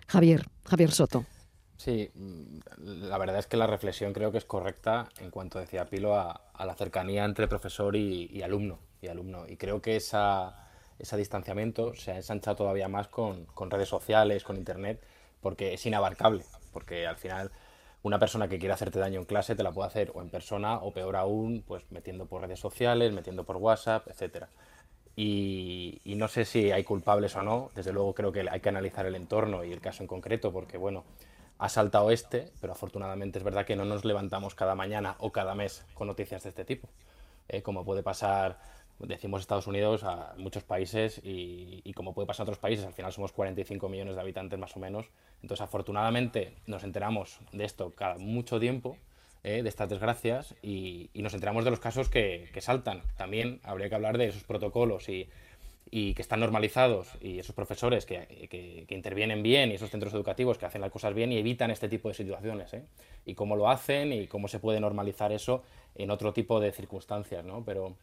Javier, 0.07 0.45
Javier 0.65 0.91
Soto. 0.91 1.25
Sí, 1.79 2.11
mm, 2.13 2.59
la 3.07 3.17
verdad 3.17 3.39
es 3.39 3.47
que 3.47 3.55
la 3.55 3.65
reflexión 3.65 4.11
creo 4.11 4.33
que 4.33 4.37
es 4.37 4.43
correcta 4.43 5.07
en 5.21 5.31
cuanto 5.31 5.59
decía 5.59 5.85
Pilo 5.85 6.13
a, 6.19 6.41
la 6.59 6.75
cercanía 6.75 7.23
entre 7.23 7.47
profesor 7.47 7.95
y, 7.95 8.41
alumno 8.43 8.79
y 9.01 9.07
alumno. 9.07 9.47
Y 9.47 9.55
creo 9.55 9.81
que 9.81 9.95
esa, 9.95 10.67
ese 10.99 11.15
distanciamiento 11.15 11.95
se 11.95 12.11
ha 12.11 12.17
ensanchado 12.17 12.57
todavía 12.57 12.89
más 12.89 13.07
con, 13.07 13.47
redes 13.69 13.87
sociales, 13.87 14.43
con 14.43 14.57
internet, 14.57 15.01
porque 15.39 15.73
es 15.73 15.85
inabarcable. 15.85 16.43
Porque 16.73 17.07
al 17.07 17.15
final 17.15 17.49
una 18.03 18.19
persona 18.19 18.49
que 18.49 18.59
quiere 18.59 18.73
hacerte 18.73 18.99
daño 18.99 19.21
en 19.21 19.25
clase 19.25 19.55
te 19.55 19.63
la 19.63 19.71
puede 19.71 19.87
hacer 19.87 20.11
o 20.13 20.21
en 20.21 20.29
persona 20.29 20.79
o 20.79 20.91
peor 20.91 21.15
aún, 21.15 21.63
pues 21.65 21.83
metiendo 21.91 22.25
por 22.25 22.41
redes 22.41 22.59
sociales, 22.59 23.13
metiendo 23.13 23.45
por 23.45 23.55
WhatsApp, 23.55 24.05
etcétera. 24.09 24.49
Y, 25.15 26.01
y, 26.03 26.15
no 26.15 26.27
sé 26.27 26.43
si 26.45 26.71
hay 26.71 26.83
culpables 26.83 27.35
o 27.37 27.43
no. 27.43 27.71
Desde 27.73 27.93
luego 27.93 28.13
creo 28.13 28.33
que 28.33 28.45
hay 28.49 28.59
que 28.59 28.69
analizar 28.69 29.05
el 29.05 29.15
entorno 29.15 29.63
y 29.63 29.71
el 29.71 29.81
caso 29.81 30.03
en 30.03 30.07
concreto, 30.07 30.51
porque 30.51 30.77
bueno 30.77 31.05
ha 31.59 31.67
saltado 31.67 32.09
este, 32.09 32.51
pero 32.61 32.73
afortunadamente 32.73 33.37
es 33.37 33.43
verdad 33.43 33.65
que 33.65 33.75
no 33.75 33.83
nos 33.83 34.05
levantamos 34.05 34.55
cada 34.55 34.75
mañana 34.75 35.15
o 35.19 35.31
cada 35.31 35.55
mes 35.55 35.85
con 35.93 36.07
noticias 36.07 36.41
de 36.43 36.49
este 36.49 36.63
tipo. 36.63 36.87
Eh, 37.49 37.61
como 37.61 37.83
puede 37.83 38.01
pasar, 38.01 38.59
decimos 38.97 39.41
Estados 39.41 39.67
Unidos, 39.67 40.05
a 40.05 40.33
muchos 40.37 40.63
países 40.63 41.19
y, 41.21 41.91
como 41.93 42.13
puede 42.13 42.27
pasar 42.27 42.43
a 42.43 42.45
otros 42.45 42.59
países, 42.59 42.85
al 42.85 42.93
final 42.93 43.11
somos 43.11 43.33
45 43.33 43.89
millones 43.89 44.15
de 44.15 44.21
habitantes 44.21 44.57
más 44.57 44.75
o 44.77 44.79
menos. 44.79 45.07
Entonces, 45.41 45.61
afortunadamente 45.61 46.53
nos 46.65 46.85
enteramos 46.85 47.39
de 47.51 47.65
esto 47.65 47.91
cada 47.93 48.17
mucho 48.17 48.57
tiempo, 48.57 48.95
eh, 49.43 49.61
de 49.61 49.69
estas 49.69 49.89
desgracias, 49.89 50.55
y, 50.61 51.09
nos 51.13 51.33
enteramos 51.33 51.65
de 51.65 51.71
los 51.71 51.81
casos 51.81 52.07
que, 52.07 52.49
que 52.53 52.61
saltan. 52.61 53.01
También 53.17 53.59
habría 53.63 53.89
que 53.89 53.95
hablar 53.95 54.17
de 54.17 54.27
esos 54.29 54.45
protocolos 54.45 55.09
y 55.09 55.29
y 55.91 56.13
que 56.13 56.21
están 56.21 56.39
normalizados 56.39 57.09
y 57.19 57.39
esos 57.39 57.55
profesores 57.55 58.05
que, 58.05 58.47
que, 58.49 58.93
intervienen 58.93 59.41
bien 59.41 59.71
y 59.71 59.75
esos 59.75 59.89
centros 59.89 60.13
educativos 60.13 60.57
que 60.57 60.65
hacen 60.65 60.81
las 60.81 60.91
cosas 60.91 61.13
bien 61.13 61.31
y 61.31 61.37
evitan 61.37 61.71
este 61.71 61.89
tipo 61.89 62.09
de 62.09 62.13
situaciones. 62.13 62.73
¿eh? 62.73 62.83
Y 63.25 63.33
cómo 63.33 63.55
lo 63.55 63.69
hacen 63.69 64.13
y 64.13 64.27
cómo 64.27 64.47
se 64.47 64.59
puede 64.59 64.79
normalizar 64.79 65.31
eso 65.31 65.63
en 65.95 66.11
otro 66.11 66.31
tipo 66.31 66.59
de 66.59 66.71
circunstancias. 66.71 67.43
¿no? 67.43 67.63
Pero 67.65 67.95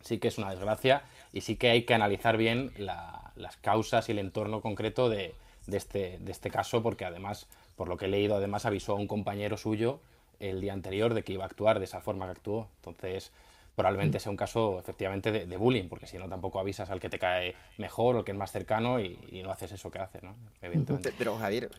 sí 0.00 0.18
que 0.18 0.28
es 0.28 0.38
una 0.38 0.50
desgracia 0.50 1.04
y 1.32 1.42
sí 1.42 1.56
que 1.56 1.70
hay 1.70 1.82
que 1.82 1.94
analizar 1.94 2.36
bien 2.36 2.72
las 2.76 3.56
causas 3.58 4.08
y 4.08 4.12
el 4.12 4.18
entorno 4.18 4.60
concreto 4.60 5.08
de, 5.08 5.34
de, 5.66 5.76
este, 5.76 6.18
de 6.18 6.32
este 6.32 6.50
caso 6.50 6.82
porque 6.82 7.04
además, 7.04 7.46
por 7.76 7.88
lo 7.88 7.96
que 7.96 8.06
he 8.06 8.08
leído, 8.08 8.36
además 8.36 8.66
avisó 8.66 8.92
a 8.92 8.96
un 8.96 9.06
compañero 9.06 9.56
suyo 9.56 10.00
el 10.40 10.60
día 10.60 10.72
anterior 10.72 11.14
de 11.14 11.22
que 11.22 11.32
iba 11.32 11.44
a 11.44 11.46
actuar 11.46 11.78
de 11.78 11.84
esa 11.84 12.00
forma 12.00 12.26
que 12.26 12.32
actuó. 12.32 12.68
Entonces, 12.76 13.32
probablemente 13.76 14.18
sea 14.18 14.30
un 14.30 14.36
caso 14.36 14.80
efectivamente 14.80 15.30
de, 15.30 15.56
bullying, 15.56 15.88
porque 15.88 16.06
si 16.06 16.18
no 16.18 16.28
tampoco 16.28 16.58
avisas 16.58 16.90
al 16.90 16.98
que 16.98 17.08
te 17.08 17.18
cae 17.18 17.54
mejor 17.78 18.16
o 18.16 18.24
que 18.24 18.32
es 18.32 18.36
más 18.36 18.50
cercano 18.50 18.98
y, 18.98 19.16
no 19.44 19.52
haces 19.52 19.70
eso 19.70 19.90
que 19.90 20.00
hace, 20.00 20.20
¿no? 20.22 20.34
Evidentemente. 20.60 21.12
Pero 21.16 21.36
Javier, 21.36 21.70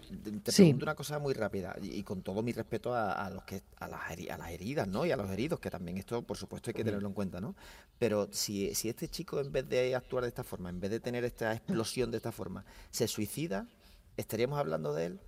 te 0.43 0.53
pregunto 0.53 0.85
una 0.85 0.95
cosa 0.95 1.19
muy 1.19 1.33
rápida 1.33 1.75
y, 1.81 2.01
con 2.03 2.21
todo 2.21 2.41
mi 2.43 2.53
respeto 2.53 2.93
a, 2.95 3.29
los 3.29 3.43
que 3.43 3.63
a 3.79 3.87
las, 3.87 3.99
a 4.09 4.37
las 4.37 4.51
heridas, 4.51 4.87
¿no? 4.87 5.05
Y 5.05 5.11
a 5.11 5.17
los 5.17 5.29
heridos, 5.29 5.59
que 5.59 5.69
también 5.69 5.97
esto, 5.97 6.21
por 6.21 6.37
supuesto, 6.37 6.69
hay 6.69 6.75
que 6.75 6.85
tenerlo 6.85 7.07
en 7.07 7.13
cuenta, 7.13 7.41
¿no? 7.41 7.55
Pero 7.99 8.29
si, 8.31 8.73
si 8.75 8.87
este 8.87 9.09
chico 9.09 9.41
en 9.41 9.51
vez 9.51 9.67
de 9.67 9.95
actuar 9.95 10.23
de 10.23 10.29
esta 10.29 10.43
forma, 10.43 10.69
en 10.69 10.79
vez 10.79 10.91
de 10.91 10.99
tener 10.99 11.25
esta 11.25 11.51
explosión 11.53 12.11
de 12.11 12.17
esta 12.17 12.31
forma, 12.31 12.63
se 12.91 13.07
suicida, 13.07 13.67
¿estaríamos 14.15 14.59
hablando 14.59 14.93
de 14.93 15.05
él? 15.07 15.19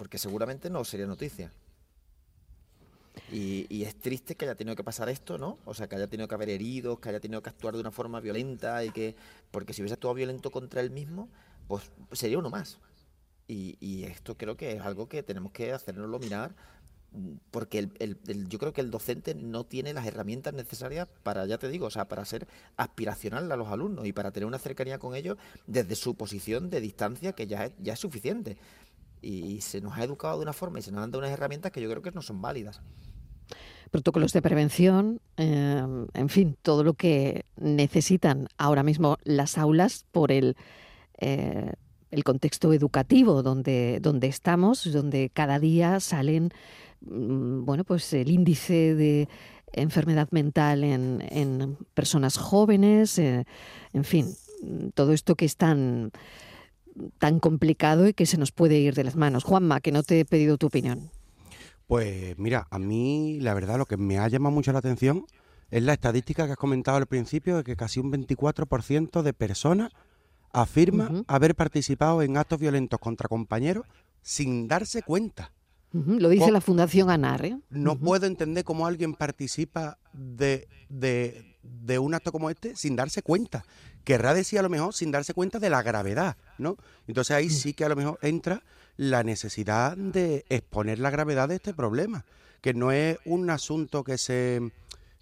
porque 0.00 0.16
seguramente 0.16 0.70
no 0.70 0.82
sería 0.82 1.06
noticia. 1.06 1.52
Y, 3.32 3.84
es 3.84 3.94
triste 3.96 4.34
que 4.34 4.44
haya 4.44 4.54
tenido 4.54 4.74
que 4.74 4.84
pasar 4.84 5.08
esto, 5.08 5.38
¿no? 5.38 5.58
O 5.64 5.74
sea, 5.74 5.88
que 5.88 5.96
haya 5.96 6.08
tenido 6.08 6.26
que 6.26 6.34
haber 6.34 6.50
heridos, 6.50 6.98
que 6.98 7.08
haya 7.10 7.20
tenido 7.20 7.42
que 7.42 7.50
actuar 7.50 7.74
de 7.74 7.80
una 7.80 7.90
forma 7.90 8.20
violenta 8.20 8.84
y 8.84 8.90
que... 8.90 9.14
Porque 9.50 9.72
si 9.72 9.82
hubiese 9.82 9.94
actuado 9.94 10.14
violento 10.14 10.50
contra 10.50 10.80
él 10.80 10.90
mismo, 10.90 11.28
pues 11.68 11.90
sería 12.12 12.38
uno 12.38 12.50
más. 12.50 12.78
Y, 13.46 14.04
esto 14.04 14.36
creo 14.36 14.56
que 14.56 14.72
es 14.72 14.80
algo 14.80 15.08
que 15.08 15.22
tenemos 15.22 15.52
que 15.52 15.72
hacernoslo 15.72 16.18
mirar 16.18 16.54
porque 17.50 17.88
yo 18.48 18.58
creo 18.60 18.72
que 18.72 18.80
el 18.80 18.92
docente 18.92 19.34
no 19.34 19.64
tiene 19.64 19.92
las 19.92 20.06
herramientas 20.06 20.54
necesarias 20.54 21.08
para, 21.24 21.44
ya 21.46 21.58
te 21.58 21.68
digo, 21.68 21.86
o 21.86 21.90
sea, 21.90 22.06
para 22.06 22.24
ser 22.24 22.46
aspiracional 22.76 23.50
a 23.50 23.56
los 23.56 23.66
alumnos 23.66 24.06
y 24.06 24.12
para 24.12 24.30
tener 24.30 24.46
una 24.46 24.60
cercanía 24.60 25.00
con 25.00 25.16
ellos 25.16 25.36
desde 25.66 25.96
su 25.96 26.14
posición 26.14 26.70
de 26.70 26.80
distancia 26.80 27.32
que 27.32 27.48
ya 27.48 27.66
es, 27.66 27.72
ya 27.80 27.94
es 27.94 27.98
suficiente. 27.98 28.56
Y, 29.22 29.60
se 29.60 29.80
nos 29.80 29.98
ha 29.98 30.04
educado 30.04 30.38
de 30.38 30.42
una 30.42 30.52
forma 30.52 30.78
y 30.78 30.82
se 30.82 30.92
nos 30.92 31.02
han 31.02 31.10
dado 31.10 31.18
unas 31.18 31.32
herramientas 31.32 31.72
que 31.72 31.80
yo 31.80 31.90
creo 31.90 32.02
que 32.02 32.12
no 32.12 32.22
son 32.22 32.40
válidas. 32.40 32.80
Protocolos 33.90 34.32
de 34.32 34.42
prevención, 34.42 35.20
eh, 35.36 35.82
en 36.14 36.28
fin, 36.28 36.56
todo 36.62 36.84
lo 36.84 36.94
que 36.94 37.44
necesitan 37.56 38.48
ahora 38.56 38.82
mismo 38.82 39.18
las 39.24 39.58
aulas 39.58 40.06
por 40.12 40.32
el... 40.32 40.56
Eh, 41.18 41.72
el 42.10 42.24
contexto 42.24 42.72
educativo 42.72 43.44
donde, 43.44 44.00
donde 44.02 44.26
estamos, 44.26 44.90
donde 44.92 45.30
cada 45.32 45.60
día 45.60 46.00
salen 46.00 46.50
Mm, 47.00 47.64
bueno, 47.64 47.84
pues 47.84 48.12
el 48.12 48.30
índice 48.30 48.94
de 48.94 49.28
enfermedad 49.72 50.28
mental 50.32 50.84
en, 50.84 51.76
personas 51.94 52.36
jóvenes, 52.36 53.18
eh, 53.18 53.44
en 53.92 54.04
fin, 54.04 54.34
todo 54.94 55.12
esto 55.12 55.36
que 55.36 55.44
es 55.44 55.56
tan, 55.56 56.10
tan 57.18 57.40
complicado 57.40 58.08
y 58.08 58.14
que 58.14 58.26
se 58.26 58.36
nos 58.36 58.52
puede 58.52 58.78
ir 58.78 58.94
de 58.94 59.04
las 59.04 59.16
manos. 59.16 59.44
Juanma, 59.44 59.80
que 59.80 59.92
no 59.92 60.02
te 60.02 60.20
he 60.20 60.24
pedido 60.24 60.58
tu 60.58 60.66
opinión. 60.66 61.10
Pues 61.90 62.38
mira, 62.38 62.68
a 62.70 62.78
mí 62.78 63.40
la 63.40 63.52
verdad 63.52 63.76
lo 63.76 63.84
que 63.84 63.96
me 63.96 64.16
ha 64.16 64.28
llamado 64.28 64.54
mucho 64.54 64.70
la 64.70 64.78
atención 64.78 65.26
es 65.72 65.82
la 65.82 65.94
estadística 65.94 66.46
que 66.46 66.52
has 66.52 66.56
comentado 66.56 66.96
al 66.96 67.06
principio 67.06 67.56
de 67.56 67.64
que 67.64 67.74
casi 67.74 67.98
un 67.98 68.12
24% 68.12 69.22
de 69.22 69.32
personas 69.32 69.90
afirma 70.52 71.24
haber 71.26 71.56
participado 71.56 72.22
en 72.22 72.36
actos 72.36 72.60
violentos 72.60 73.00
contra 73.00 73.28
compañeros 73.28 73.88
sin 74.22 74.68
darse 74.68 75.02
cuenta. 75.02 75.50
Lo 75.90 76.28
dice 76.28 76.52
la 76.52 76.60
Fundación 76.60 77.10
ANAR. 77.10 77.44
¿eh? 77.44 77.58
No 77.70 77.98
puedo 77.98 78.26
entender 78.26 78.62
cómo 78.62 78.86
alguien 78.86 79.14
participa 79.14 79.98
de, 80.12 80.68
de, 80.88 81.98
un 81.98 82.14
acto 82.14 82.30
como 82.30 82.50
este 82.50 82.76
sin 82.76 82.94
darse 82.94 83.20
cuenta. 83.20 83.64
Querrá 84.04 84.32
decir 84.32 84.60
a 84.60 84.62
lo 84.62 84.68
mejor 84.68 84.94
sin 84.94 85.10
darse 85.10 85.34
cuenta 85.34 85.58
de 85.58 85.70
la 85.70 85.82
gravedad, 85.82 86.36
¿no? 86.56 86.76
Entonces 87.08 87.34
ahí 87.34 87.48
mm. 87.48 87.50
sí 87.50 87.74
que 87.74 87.84
a 87.84 87.88
lo 87.88 87.96
mejor 87.96 88.20
entra 88.22 88.62
la 89.00 89.22
necesidad 89.22 89.96
de 89.96 90.44
exponer 90.50 90.98
la 90.98 91.08
gravedad 91.08 91.48
de 91.48 91.54
este 91.54 91.72
problema, 91.72 92.26
que 92.60 92.74
no 92.74 92.92
es 92.92 93.16
un 93.24 93.48
asunto 93.48 94.04
que 94.04 94.18
se 94.18 94.60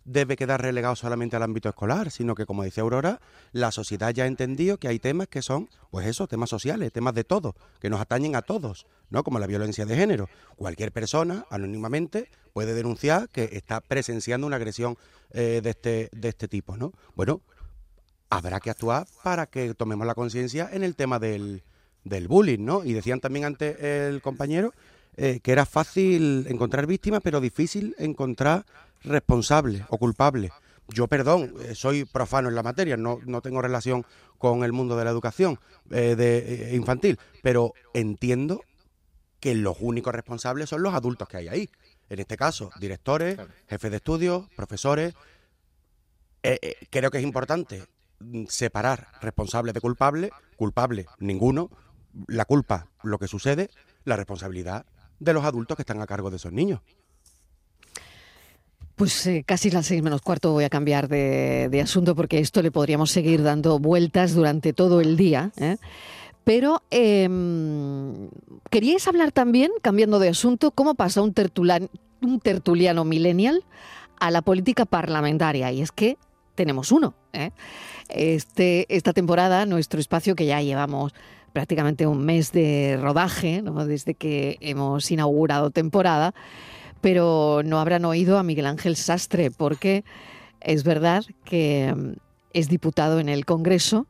debe 0.05 0.35
quedar 0.35 0.61
relegado 0.61 0.97
solamente 0.97 1.37
al 1.37 1.45
ámbito 1.45 1.69
escolar, 1.69 2.11
sino 2.11 2.35
que, 2.35 2.45
como 2.45 2.65
decía 2.65 2.83
Aurora, 2.83 3.21
la 3.53 3.71
sociedad 3.71 4.13
ya 4.13 4.25
ha 4.25 4.27
entendido 4.27 4.79
que 4.79 4.89
hay 4.89 4.99
temas 4.99 5.29
que 5.29 5.43
son, 5.43 5.69
pues 5.93 6.09
eso, 6.09 6.27
temas 6.27 6.51
sociales, 6.51 6.93
temas 6.93 7.15
de 7.15 7.23
todo, 7.23 7.55
que 7.79 7.89
nos 7.89 8.01
atañen 8.01 8.35
a 8.35 8.43
todos, 8.43 8.89
¿no? 9.11 9.23
Como 9.23 9.39
la 9.39 9.47
violencia 9.47 9.87
de 9.87 9.95
género. 9.95 10.29
Cualquier 10.57 10.91
persona, 10.91 11.47
anónimamente, 11.49 12.33
puede 12.53 12.75
denunciar 12.75 13.29
que 13.29 13.51
está 13.53 13.81
presenciando 13.81 14.45
una 14.49 14.57
agresión 14.57 14.99
eh, 15.31 15.61
de, 15.63 15.71
este, 15.71 16.09
de 16.11 16.29
este 16.29 16.49
tipo, 16.49 16.77
¿no? 16.77 16.93
Bueno, 17.15 17.43
habrá 18.29 18.59
que 18.59 18.71
actuar 18.71 19.07
para 19.23 19.47
que 19.47 19.73
tomemos 19.75 20.05
la 20.05 20.17
conciencia 20.17 20.69
en 20.73 20.83
el 20.83 20.97
tema 20.97 21.21
del, 21.21 21.63
del 22.05 22.29
bullying, 22.29 22.65
¿no? 22.65 22.85
Y 22.85 22.93
decían 22.93 23.21
también 23.21 23.45
antes 23.45 23.81
el 23.81 24.23
compañero 24.23 24.73
eh, 25.17 25.41
que 25.43 25.53
era 25.53 25.67
fácil 25.67 26.47
encontrar 26.49 26.87
víctimas, 26.87 27.21
pero 27.23 27.41
difícil 27.41 27.95
encontrar 27.99 28.65
responsable 29.03 29.85
o 29.89 29.99
culpable. 29.99 30.51
Yo, 30.89 31.07
perdón, 31.07 31.53
eh, 31.61 31.75
soy 31.75 32.05
profano 32.07 32.49
en 32.49 32.55
la 32.55 32.63
materia, 32.63 32.97
no, 32.97 33.19
no 33.27 33.43
tengo 33.43 33.61
relación 33.61 34.07
con 34.39 34.65
el 34.65 34.73
mundo 34.73 34.97
de 34.97 35.05
la 35.05 35.11
educación 35.11 35.59
eh, 35.91 36.17
de, 36.17 36.71
eh, 36.73 36.77
infantil, 36.77 37.19
pero 37.43 37.75
entiendo 37.93 38.63
que 39.39 39.55
los 39.55 39.77
únicos 39.81 40.15
responsables 40.15 40.71
son 40.71 40.83
los 40.83 40.95
adultos 40.95 41.29
que 41.29 41.37
hay 41.37 41.49
ahí. 41.49 41.71
En 42.09 42.21
este 42.21 42.39
caso, 42.39 42.71
directores, 42.81 43.39
jefes 43.69 43.91
de 43.91 43.99
estudios, 43.99 44.49
profesores. 44.57 45.15
creo 46.91 47.11
que 47.11 47.19
es 47.19 47.25
importante 47.25 47.85
mm, 48.21 48.47
separar 48.47 49.09
responsables 49.21 49.75
de 49.75 49.81
culpables. 49.81 50.31
Culpable, 50.57 51.07
ninguno. 51.19 51.71
La 52.27 52.45
culpa, 52.45 52.89
lo 53.03 53.19
que 53.19 53.29
sucede. 53.29 53.71
La 54.05 54.17
responsabilidad 54.17 54.87
de 55.21 55.33
los 55.33 55.45
adultos 55.45 55.77
que 55.77 55.83
están 55.83 56.01
a 56.01 56.07
cargo 56.07 56.31
de 56.31 56.37
esos 56.37 56.53
niños. 56.53 56.81
Pues 58.97 59.27
eh, 59.27 59.45
casi 59.47 59.71
las 59.71 59.87
seis 59.87 60.03
menos 60.03 60.23
cuarto 60.23 60.53
voy 60.53 60.65
a 60.65 60.71
cambiar 60.71 61.09
de, 61.09 61.81
asunto 61.83 62.17
porque 62.17 62.39
esto 62.39 62.63
le 62.63 62.73
podríamos 62.73 63.13
seguir 63.13 63.43
dando 63.43 63.79
vueltas 63.79 64.35
durante 64.35 64.73
todo 64.73 65.01
el 65.01 65.17
día. 65.17 65.53
¿eh? 65.57 65.77
Pero 66.43 66.83
eh, 66.91 67.29
queríais 68.71 69.07
hablar 69.07 69.33
también, 69.33 69.71
cambiando 69.83 70.19
de 70.19 70.31
asunto, 70.31 70.73
cómo 70.73 70.95
pasa 70.95 71.23
un, 71.23 71.33
un 72.23 72.41
tertuliano 72.41 73.05
millennial 73.05 73.65
a 74.19 74.31
la 74.31 74.43
política 74.43 74.85
parlamentaria. 74.85 75.71
Y 75.73 75.83
es 75.83 75.93
que 75.93 76.17
tenemos 76.55 76.91
uno. 76.91 77.15
¿eh? 77.33 77.53
Este, 78.09 78.87
esta 78.95 79.13
temporada, 79.13 79.65
nuestro 79.67 80.01
espacio 80.01 80.35
que 80.35 80.47
ya 80.47 80.61
llevamos 80.61 81.15
prácticamente 81.53 82.07
un 82.07 82.25
mes 82.25 82.53
de 82.53 82.99
rodaje, 83.01 83.63
desde 83.87 84.15
que 84.15 84.59
hemos 84.61 85.11
inaugurado 85.11 85.71
temporada, 85.71 86.35
pero 87.01 87.63
no 87.65 87.79
habrán 87.79 88.05
oído 88.05 88.39
a 88.39 88.43
Miguel 88.43 88.67
Ángel 88.67 88.97
Sastre, 88.97 89.51
porque 89.51 90.05
es 90.61 90.85
verdad 90.85 91.25
que 91.45 91.95
mm, 91.97 92.13
es 92.53 92.69
diputado 92.69 93.21
en 93.21 93.29
el 93.29 93.45
Congreso. 93.45 94.07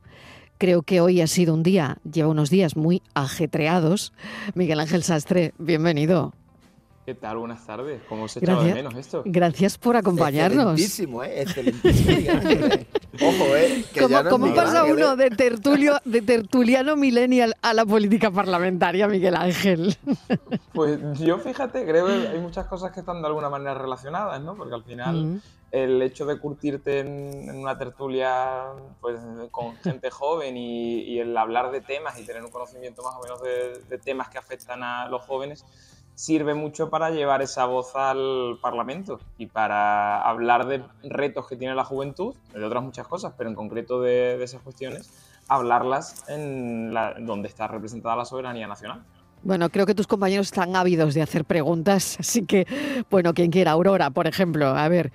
Creo 0.57 0.81
que 0.81 0.99
hoy 0.99 1.21
ha 1.21 1.27
sido 1.27 1.53
un 1.53 1.63
día, 1.63 1.97
lleva 2.09 2.29
unos 2.29 2.49
días 2.49 2.75
muy 2.75 3.01
ajetreados. 3.13 4.13
Miguel 4.55 4.79
Ángel 4.79 5.03
Sastre, 5.03 5.53
bienvenido. 5.57 6.33
¿Qué 7.09 7.15
tal? 7.15 7.39
Buenas 7.39 7.65
tardes. 7.65 8.03
¿Cómo 8.07 8.27
se 8.27 8.37
echaba 8.37 8.63
de 8.63 8.71
menos 8.71 8.93
esto? 8.93 9.23
Gracias 9.25 9.79
por 9.79 9.97
acompañarnos. 9.97 10.79
Excelentísimo, 10.79 11.23
¿eh? 11.23 11.41
Excelentísimo. 11.41 12.39
Ojo, 13.15 13.55
¿eh? 13.55 13.83
¿Cómo, 14.29 14.53
pasa 14.53 14.83
uno 14.83 15.15
de, 15.15 15.31
tertulio, 15.31 15.97
de 16.05 16.21
tertuliano 16.21 16.95
millennial 16.95 17.55
a 17.63 17.73
la 17.73 17.83
política 17.83 18.29
parlamentaria, 18.29 19.07
Miguel 19.07 19.37
Ángel? 19.37 19.97
Pues 20.71 20.99
yo 21.17 21.39
fíjate, 21.39 21.83
creo 21.83 22.05
que 22.05 22.27
hay 22.27 22.37
muchas 22.37 22.67
cosas 22.67 22.91
que 22.91 22.99
están 22.99 23.23
de 23.23 23.27
alguna 23.27 23.49
manera 23.49 23.73
relacionadas, 23.73 24.39
¿no? 24.43 24.55
Porque 24.55 24.75
al 24.75 24.83
final 24.83 25.41
el 25.71 26.01
hecho 26.03 26.27
de 26.27 26.37
curtirte 26.37 26.99
en, 26.99 27.57
una 27.57 27.75
tertulia 27.75 28.65
pues, 29.01 29.19
con 29.49 29.75
gente 29.77 30.11
joven 30.11 30.55
y, 30.55 31.17
el 31.17 31.35
hablar 31.35 31.71
de 31.71 31.81
temas 31.81 32.19
y 32.19 32.23
tener 32.23 32.45
un 32.45 32.51
conocimiento 32.51 33.01
más 33.01 33.15
o 33.15 33.23
menos 33.23 33.41
de 33.41 33.97
temas 33.97 34.29
que 34.29 34.37
afectan 34.37 34.83
a 34.83 35.07
los 35.09 35.23
jóvenes 35.23 35.65
sirve 36.19 36.53
mucho 36.53 36.89
para 36.89 37.11
llevar 37.11 37.41
esa 37.41 37.63
voz 37.63 37.95
al 37.95 38.59
Parlamento 38.61 39.21
y 39.37 39.45
para 39.45 40.21
hablar 40.21 40.67
de 40.67 40.83
retos 41.01 41.47
que 41.47 41.55
tiene 41.55 41.75
la 41.75 41.85
juventud, 41.85 42.35
de 42.53 42.61
otras 42.61 42.83
muchas 42.83 43.07
cosas, 43.07 43.33
pero 43.37 43.49
en 43.49 43.55
concreto 43.55 44.01
de, 44.01 44.43
esas 44.43 44.61
cuestiones, 44.61 45.09
hablarlas 45.47 46.25
en 46.27 46.93
donde 47.25 47.47
está 47.47 47.69
representada 47.69 48.17
la 48.17 48.25
soberanía 48.25 48.67
nacional. 48.67 49.01
Bueno, 49.43 49.69
creo 49.69 49.85
que 49.85 49.95
tus 49.95 50.07
compañeros 50.07 50.47
están 50.47 50.75
ávidos 50.75 51.13
de 51.13 51.21
hacer 51.21 51.45
preguntas, 51.45 52.17
así 52.19 52.45
que, 52.45 52.67
bueno, 53.09 53.33
quien 53.33 53.49
quiera, 53.49 53.71
Aurora, 53.71 54.09
por 54.09 54.27
ejemplo, 54.27 54.67
a 54.67 54.89
ver, 54.89 55.13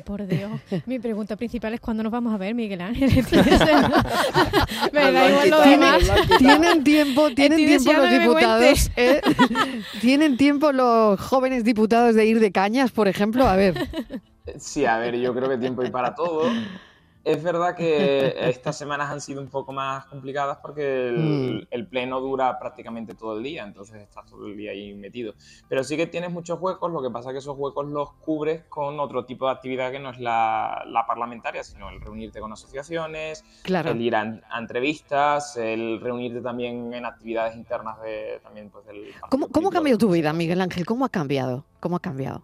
por 0.00 0.26
Dios. 0.26 0.50
Mi 0.86 0.98
pregunta 0.98 1.36
principal 1.36 1.74
es 1.74 1.80
cuándo 1.80 2.02
nos 2.02 2.12
vamos 2.12 2.32
a 2.34 2.36
ver, 2.36 2.54
Miguel 2.54 2.80
Ángel. 2.80 3.10
me 4.92 5.12
da 5.12 5.28
igual 5.28 5.50
lo 5.50 5.60
demás. 5.60 6.10
Tienen 6.38 6.84
tiempo, 6.84 7.30
tienen 7.34 7.58
tiempo 7.58 7.92
los 7.92 8.10
diputados. 8.10 8.90
¿eh? 8.96 9.20
Tienen 10.00 10.36
tiempo 10.36 10.72
los 10.72 11.20
jóvenes 11.20 11.64
diputados 11.64 12.14
de 12.14 12.26
ir 12.26 12.40
de 12.40 12.52
cañas, 12.52 12.90
por 12.90 13.08
ejemplo. 13.08 13.46
A 13.46 13.56
ver. 13.56 13.88
Sí, 14.58 14.84
a 14.84 14.98
ver, 14.98 15.16
yo 15.16 15.34
creo 15.34 15.48
que 15.48 15.58
tiempo 15.58 15.82
hay 15.82 15.90
para 15.90 16.14
todo. 16.14 16.50
Es 17.24 17.42
verdad 17.42 17.74
que 17.74 18.34
estas 18.48 18.78
semanas 18.78 19.10
han 19.10 19.20
sido 19.20 19.40
un 19.40 19.48
poco 19.48 19.72
más 19.72 20.06
complicadas 20.06 20.58
porque 20.62 21.12
mm. 21.14 21.68
el, 21.70 21.86
pleno 21.86 22.20
dura 22.20 22.58
prácticamente 22.58 23.14
todo 23.14 23.36
el 23.36 23.42
día, 23.42 23.64
entonces 23.64 24.02
estás 24.02 24.26
todo 24.26 24.46
el 24.46 24.56
día 24.56 24.70
ahí 24.70 24.94
metido. 24.94 25.34
Pero 25.68 25.84
sí 25.84 25.96
que 25.96 26.06
tienes 26.06 26.30
muchos 26.30 26.60
huecos, 26.60 26.90
lo 26.90 27.02
que 27.02 27.10
pasa 27.10 27.30
es 27.30 27.34
que 27.34 27.38
esos 27.38 27.56
huecos 27.56 27.86
los 27.86 28.12
cubres 28.14 28.64
con 28.68 29.00
otro 29.00 29.24
tipo 29.24 29.46
de 29.46 29.52
actividad 29.52 29.90
que 29.90 29.98
no 29.98 30.10
es 30.10 30.18
la, 30.18 30.84
parlamentaria, 31.06 31.64
sino 31.64 31.90
el 31.90 32.00
reunirte 32.00 32.40
con 32.40 32.52
asociaciones, 32.52 33.44
el 33.64 34.00
ir 34.00 34.14
a, 34.14 34.40
entrevistas, 34.58 35.56
el 35.56 36.00
reunirte 36.00 36.40
también 36.40 36.92
en 36.92 37.04
actividades 37.04 37.56
internas 37.56 38.00
de, 38.02 38.40
también 38.42 38.70
pues, 38.70 38.86
del... 38.86 39.12
¿Cómo, 39.30 39.48
¿Cómo 39.48 39.68
ha 39.68 39.72
cambiado 39.72 39.98
tu 39.98 40.10
vida, 40.10 40.32
Miguel 40.32 40.60
Ángel? 40.60 40.84
¿Cómo 40.86 41.04
ha 41.04 41.08
cambiado? 41.08 41.64
¿Cómo 41.80 41.96
ha 41.96 42.00
cambiado? 42.00 42.42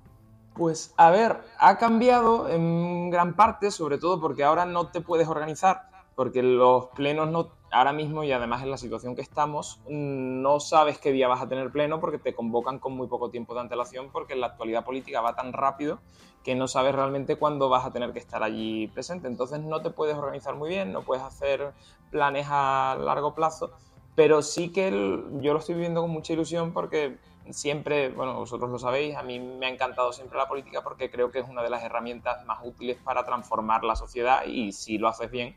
Pues 0.55 0.95
a 0.97 1.11
ver, 1.11 1.41
ha 1.59 1.79
cambiado 1.79 2.49
en 2.49 3.11
gran 3.11 3.35
parte, 3.35 3.73
sobre 3.73 3.99
todo 3.99 4.21
porque 4.21 4.45
ahora 4.45 4.65
no 4.65 4.87
te 4.89 5.01
puedes 5.01 5.27
organizar, 5.27 5.89
porque 6.15 6.45
los 6.45 6.87
plenos 6.95 7.29
no 7.29 7.51
ahora 7.73 7.93
mismo 7.93 8.23
y 8.23 8.31
además 8.31 8.63
en 8.63 8.71
la 8.71 8.77
situación 8.77 9.17
que 9.17 9.23
estamos, 9.23 9.81
no 9.89 10.61
sabes 10.61 10.99
qué 10.99 11.11
día 11.11 11.27
vas 11.27 11.43
a 11.43 11.49
tener 11.49 11.73
pleno 11.73 11.99
porque 11.99 12.19
te 12.19 12.33
convocan 12.33 12.79
con 12.79 12.97
muy 12.97 13.09
poco 13.09 13.31
tiempo 13.31 13.53
de 13.53 13.63
antelación 13.63 14.11
porque 14.13 14.37
la 14.37 14.47
actualidad 14.47 14.85
política 14.85 15.21
va 15.21 15.35
tan 15.35 15.53
rápido 15.53 15.99
que 16.45 16.55
no 16.55 16.69
sabes 16.69 16.95
realmente 16.95 17.35
cuándo 17.35 17.69
vas 17.69 17.85
a 17.85 17.93
tener 17.93 18.13
que 18.13 18.21
estar 18.21 18.45
allí 18.45 18.87
presente. 18.87 19.27
Entonces 19.27 19.59
no 19.59 19.83
te 19.83 19.91
puedes 19.91 20.17
organizar 20.17 20.55
muy 20.55 20.69
bien, 20.69 20.93
no 20.93 21.03
puedes 21.03 21.25
hacer 21.25 21.73
planes 22.13 22.47
a 22.49 22.97
largo 23.01 23.35
plazo, 23.35 23.73
pero 24.15 24.41
sí 24.41 24.71
que 24.71 24.93
yo 25.41 25.53
lo 25.53 25.59
estoy 25.59 25.75
viviendo 25.75 26.01
con 26.01 26.11
mucha 26.11 26.33
ilusión 26.33 26.73
porque 26.73 27.19
siempre, 27.51 28.09
bueno, 28.11 28.35
vosotros 28.35 28.71
lo 28.71 28.79
sabéis, 28.79 29.17
a 29.17 29.23
mí 29.23 29.39
me 29.39 29.67
ha 29.67 29.69
encantado 29.69 30.13
siempre 30.13 30.39
la 30.39 30.49
política 30.49 30.83
porque 30.83 31.11
creo 31.11 31.31
que 31.31 31.41
es 31.41 31.49
una 31.49 31.63
de 31.63 31.71
las 31.71 31.83
herramientas 31.83 32.45
más 32.47 32.59
útiles 32.63 32.97
para 33.03 33.25
transformar 33.25 33.85
la 33.85 33.97
sociedad 33.97 34.45
y 34.47 34.73
si 34.73 34.99
lo 34.99 35.09
haces 35.09 35.31
bien, 35.31 35.57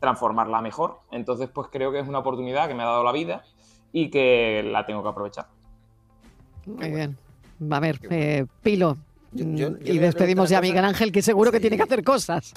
transformarla 0.00 0.60
mejor. 0.60 1.00
Entonces, 1.10 1.48
pues 1.48 1.68
creo 1.70 1.92
que 1.92 2.00
es 2.00 2.08
una 2.08 2.20
oportunidad 2.20 2.68
que 2.68 2.74
me 2.74 2.82
ha 2.82 2.86
dado 2.86 3.04
la 3.04 3.12
vida 3.12 3.44
y 3.92 4.10
que 4.10 4.62
la 4.64 4.86
tengo 4.86 5.02
que 5.02 5.08
aprovechar. 5.08 5.46
Muy 6.66 6.90
bien. 6.90 7.16
A 7.70 7.80
ver, 7.80 7.98
eh, 8.10 8.46
Pilo, 8.62 8.96
y 9.32 9.98
despedimos 9.98 10.48
ya 10.48 10.58
a 10.58 10.60
Miguel 10.62 10.84
Ángel, 10.84 11.12
que 11.12 11.22
seguro 11.22 11.52
que 11.52 11.60
tiene 11.60 11.76
que 11.76 11.82
hacer 11.82 12.02
cosas. 12.02 12.52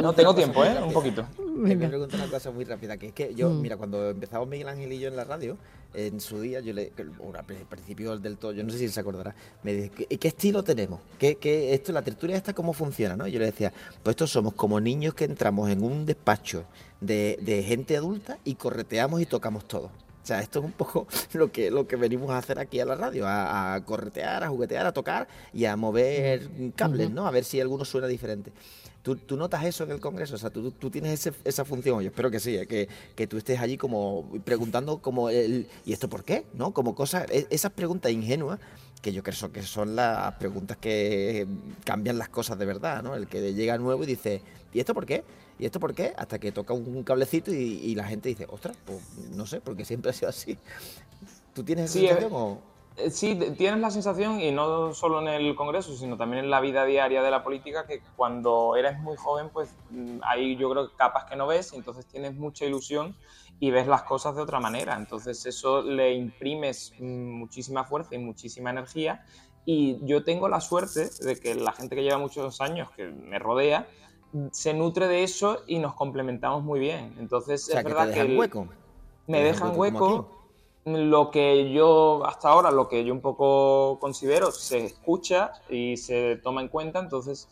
No 0.00 0.12
tengo 0.12 0.34
tiempo, 0.34 0.64
¿eh? 0.64 0.76
Un 0.82 0.92
poquito. 0.92 1.26
Me 1.38 1.74
voy 1.74 1.84
a 1.84 1.88
preguntar 1.88 2.20
una 2.20 2.30
cosa 2.30 2.50
muy 2.50 2.64
rápida, 2.64 2.96
que 2.96 3.08
es 3.08 3.12
que 3.12 3.34
yo, 3.34 3.50
mm. 3.50 3.60
mira, 3.60 3.76
cuando 3.76 4.10
empezamos 4.10 4.48
Miguel 4.48 4.68
Ángel 4.68 4.92
y 4.92 4.98
yo 4.98 5.08
en 5.08 5.16
la 5.16 5.24
radio, 5.24 5.56
en 5.94 6.20
su 6.20 6.40
día, 6.40 6.60
yo 6.60 6.72
le, 6.72 6.92
al 6.98 7.66
principio 7.68 8.16
del 8.18 8.36
todo, 8.36 8.52
yo 8.52 8.64
no 8.64 8.70
sé 8.70 8.78
si 8.78 8.88
se 8.88 9.00
acordará, 9.00 9.34
me 9.62 9.74
dice, 9.74 9.90
¿qué, 9.90 10.28
estilo 10.28 10.62
tenemos? 10.62 11.00
¿Qué, 11.18 11.36
¿Qué, 11.36 11.74
esto, 11.74 11.92
la 11.92 12.02
tertulia 12.02 12.36
esta, 12.36 12.52
cómo 12.52 12.72
funciona? 12.72 13.16
¿no? 13.16 13.26
Yo 13.26 13.38
le 13.38 13.46
decía, 13.46 13.72
pues 14.02 14.14
estos 14.14 14.30
somos 14.30 14.54
como 14.54 14.80
niños 14.80 15.14
que 15.14 15.24
entramos 15.24 15.70
en 15.70 15.82
un 15.82 16.06
despacho 16.06 16.64
de, 17.00 17.38
de 17.42 17.62
gente 17.62 17.96
adulta 17.96 18.38
y 18.44 18.54
correteamos 18.54 19.20
y 19.20 19.26
tocamos 19.26 19.66
todo. 19.66 19.90
O 20.22 20.26
sea, 20.26 20.40
esto 20.40 20.60
es 20.60 20.64
un 20.64 20.72
poco 20.72 21.06
lo 21.32 21.50
que, 21.50 21.70
lo 21.70 21.86
que 21.86 21.96
venimos 21.96 22.30
a 22.30 22.38
hacer 22.38 22.58
aquí 22.58 22.78
a 22.80 22.84
la 22.84 22.94
radio, 22.94 23.24
a, 23.26 23.80
corretear, 23.84 24.44
a 24.44 24.48
juguetear, 24.48 24.86
a 24.86 24.92
tocar 24.92 25.28
y 25.52 25.64
a 25.64 25.76
mover 25.76 26.48
cables, 26.76 27.10
¿no? 27.10 27.26
A 27.26 27.30
ver 27.30 27.44
si 27.44 27.60
alguno 27.60 27.84
suena 27.84 28.06
diferente. 28.06 28.52
¿Tú, 29.02 29.18
notas 29.36 29.64
eso 29.64 29.82
en 29.82 29.90
el 29.90 30.00
Congreso? 30.00 30.36
O 30.36 30.38
sea, 30.38 30.50
tú, 30.50 30.70
tienes 30.90 31.28
esa 31.42 31.64
función, 31.64 32.00
yo 32.02 32.08
espero 32.10 32.30
que 32.30 32.38
sí, 32.38 32.56
¿eh? 32.56 32.68
que, 32.68 32.88
que, 33.16 33.26
tú 33.26 33.36
estés 33.36 33.58
allí 33.58 33.76
como 33.76 34.30
preguntando 34.44 34.98
como 34.98 35.28
el, 35.28 35.66
¿y 35.84 35.92
esto 35.92 36.08
por 36.08 36.22
qué? 36.22 36.46
¿No? 36.54 36.72
Como 36.72 36.94
cosas, 36.94 37.26
e, 37.28 37.48
esas 37.50 37.72
preguntas 37.72 38.12
ingenuas 38.12 38.60
que 39.02 39.12
yo 39.12 39.22
creo 39.22 39.52
que 39.52 39.62
son 39.62 39.96
las 39.96 40.32
preguntas 40.34 40.76
que 40.78 41.46
cambian 41.84 42.18
las 42.18 42.28
cosas 42.28 42.58
de 42.58 42.64
verdad, 42.64 43.02
¿no? 43.02 43.16
El 43.16 43.26
que 43.26 43.52
llega 43.52 43.76
nuevo 43.76 44.04
y 44.04 44.06
dice, 44.06 44.40
¿y 44.72 44.78
esto 44.78 44.94
por 44.94 45.04
qué? 45.04 45.24
¿Y 45.58 45.66
esto 45.66 45.80
por 45.80 45.92
qué? 45.92 46.14
Hasta 46.16 46.38
que 46.38 46.52
toca 46.52 46.72
un 46.72 47.02
cablecito 47.02 47.52
y, 47.52 47.94
la 47.96 48.04
gente 48.04 48.28
dice, 48.28 48.46
ostras, 48.48 48.76
pues 48.86 49.00
no 49.32 49.44
sé, 49.44 49.60
porque 49.60 49.84
siempre 49.84 50.10
ha 50.10 50.14
sido 50.14 50.28
así. 50.28 50.56
¿Tú 51.52 51.64
tienes 51.64 51.90
esa 51.90 51.98
sensación 51.98 52.32
o...? 52.32 52.71
Eh, 52.96 53.10
sí, 53.10 53.38
tienes 53.56 53.80
la 53.80 53.90
sensación, 53.90 54.40
y 54.40 54.50
no 54.50 54.92
solo 54.92 55.20
en 55.20 55.28
el 55.28 55.54
Congreso, 55.54 55.96
sino 55.96 56.16
también 56.16 56.44
en 56.44 56.50
la 56.50 56.60
vida 56.60 56.84
diaria 56.84 57.22
de 57.22 57.30
la 57.30 57.42
política, 57.42 57.86
que 57.86 58.02
cuando 58.16 58.76
eres 58.76 58.98
muy 58.98 59.16
joven, 59.16 59.48
pues 59.50 59.74
mm, 59.90 60.18
hay 60.22 60.56
yo 60.56 60.70
creo 60.70 60.94
capas 60.96 61.24
que 61.24 61.36
no 61.36 61.46
ves, 61.46 61.72
y 61.72 61.76
entonces 61.76 62.06
tienes 62.06 62.34
mucha 62.34 62.64
ilusión 62.64 63.16
y 63.60 63.70
ves 63.70 63.86
las 63.86 64.02
cosas 64.02 64.34
de 64.34 64.42
otra 64.42 64.58
manera. 64.58 64.96
Entonces 64.96 65.46
eso 65.46 65.82
le 65.82 66.14
imprimes 66.14 66.94
muchísima 66.98 67.84
fuerza 67.84 68.14
y 68.14 68.18
muchísima 68.18 68.70
energía. 68.70 69.24
Y 69.64 70.04
yo 70.04 70.24
tengo 70.24 70.48
la 70.48 70.60
suerte 70.60 71.08
de 71.20 71.38
que 71.38 71.54
la 71.54 71.70
gente 71.70 71.94
que 71.94 72.02
lleva 72.02 72.18
muchos 72.18 72.60
años, 72.60 72.90
que 72.90 73.04
me 73.04 73.38
rodea, 73.38 73.86
se 74.50 74.74
nutre 74.74 75.06
de 75.06 75.22
eso 75.22 75.60
y 75.68 75.78
nos 75.78 75.94
complementamos 75.94 76.64
muy 76.64 76.80
bien. 76.80 77.14
Entonces, 77.20 77.68
es 77.68 77.84
verdad 77.84 78.12
que, 78.12 78.20
dejan 78.20 78.36
hueco. 78.36 78.68
Me 79.28 79.42
dejan 79.44 79.78
hueco. 79.78 80.41
Lo 80.84 81.30
que 81.30 81.72
yo, 81.72 82.26
hasta 82.26 82.48
ahora, 82.48 82.70
lo 82.70 82.88
que 82.88 83.04
yo 83.04 83.12
un 83.12 83.20
poco 83.20 83.98
considero, 84.00 84.50
se 84.50 84.84
escucha 84.84 85.52
y 85.68 85.96
se 85.96 86.36
toma 86.36 86.60
en 86.60 86.68
cuenta. 86.68 86.98
Entonces, 86.98 87.48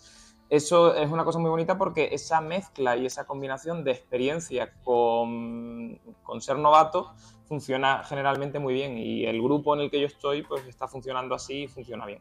eso 0.49 0.95
es 0.97 1.11
una 1.11 1.25
cosa 1.25 1.39
muy 1.39 1.49
bonita 1.49 1.79
porque 1.79 2.09
esa 2.13 2.41
mezcla 2.41 2.97
y 2.97 3.07
esa 3.07 3.25
combinación 3.25 3.85
de 3.85 3.93
experiencia 3.93 4.73
con, 4.83 6.01
con 6.25 6.41
ser 6.41 6.59
novato 6.59 7.13
funciona 7.47 8.03
generalmente 8.05 8.59
muy 8.59 8.75
bien. 8.75 8.99
Y 8.99 9.27
el 9.27 9.41
grupo 9.41 9.75
en 9.75 9.83
el 9.83 9.91
que 9.91 10.01
yo 10.01 10.07
estoy, 10.07 10.43
pues 10.43 10.67
está 10.67 10.89
funcionando 10.89 11.37
así 11.37 11.63
y 11.63 11.69
funciona 11.69 12.07
bien. 12.07 12.21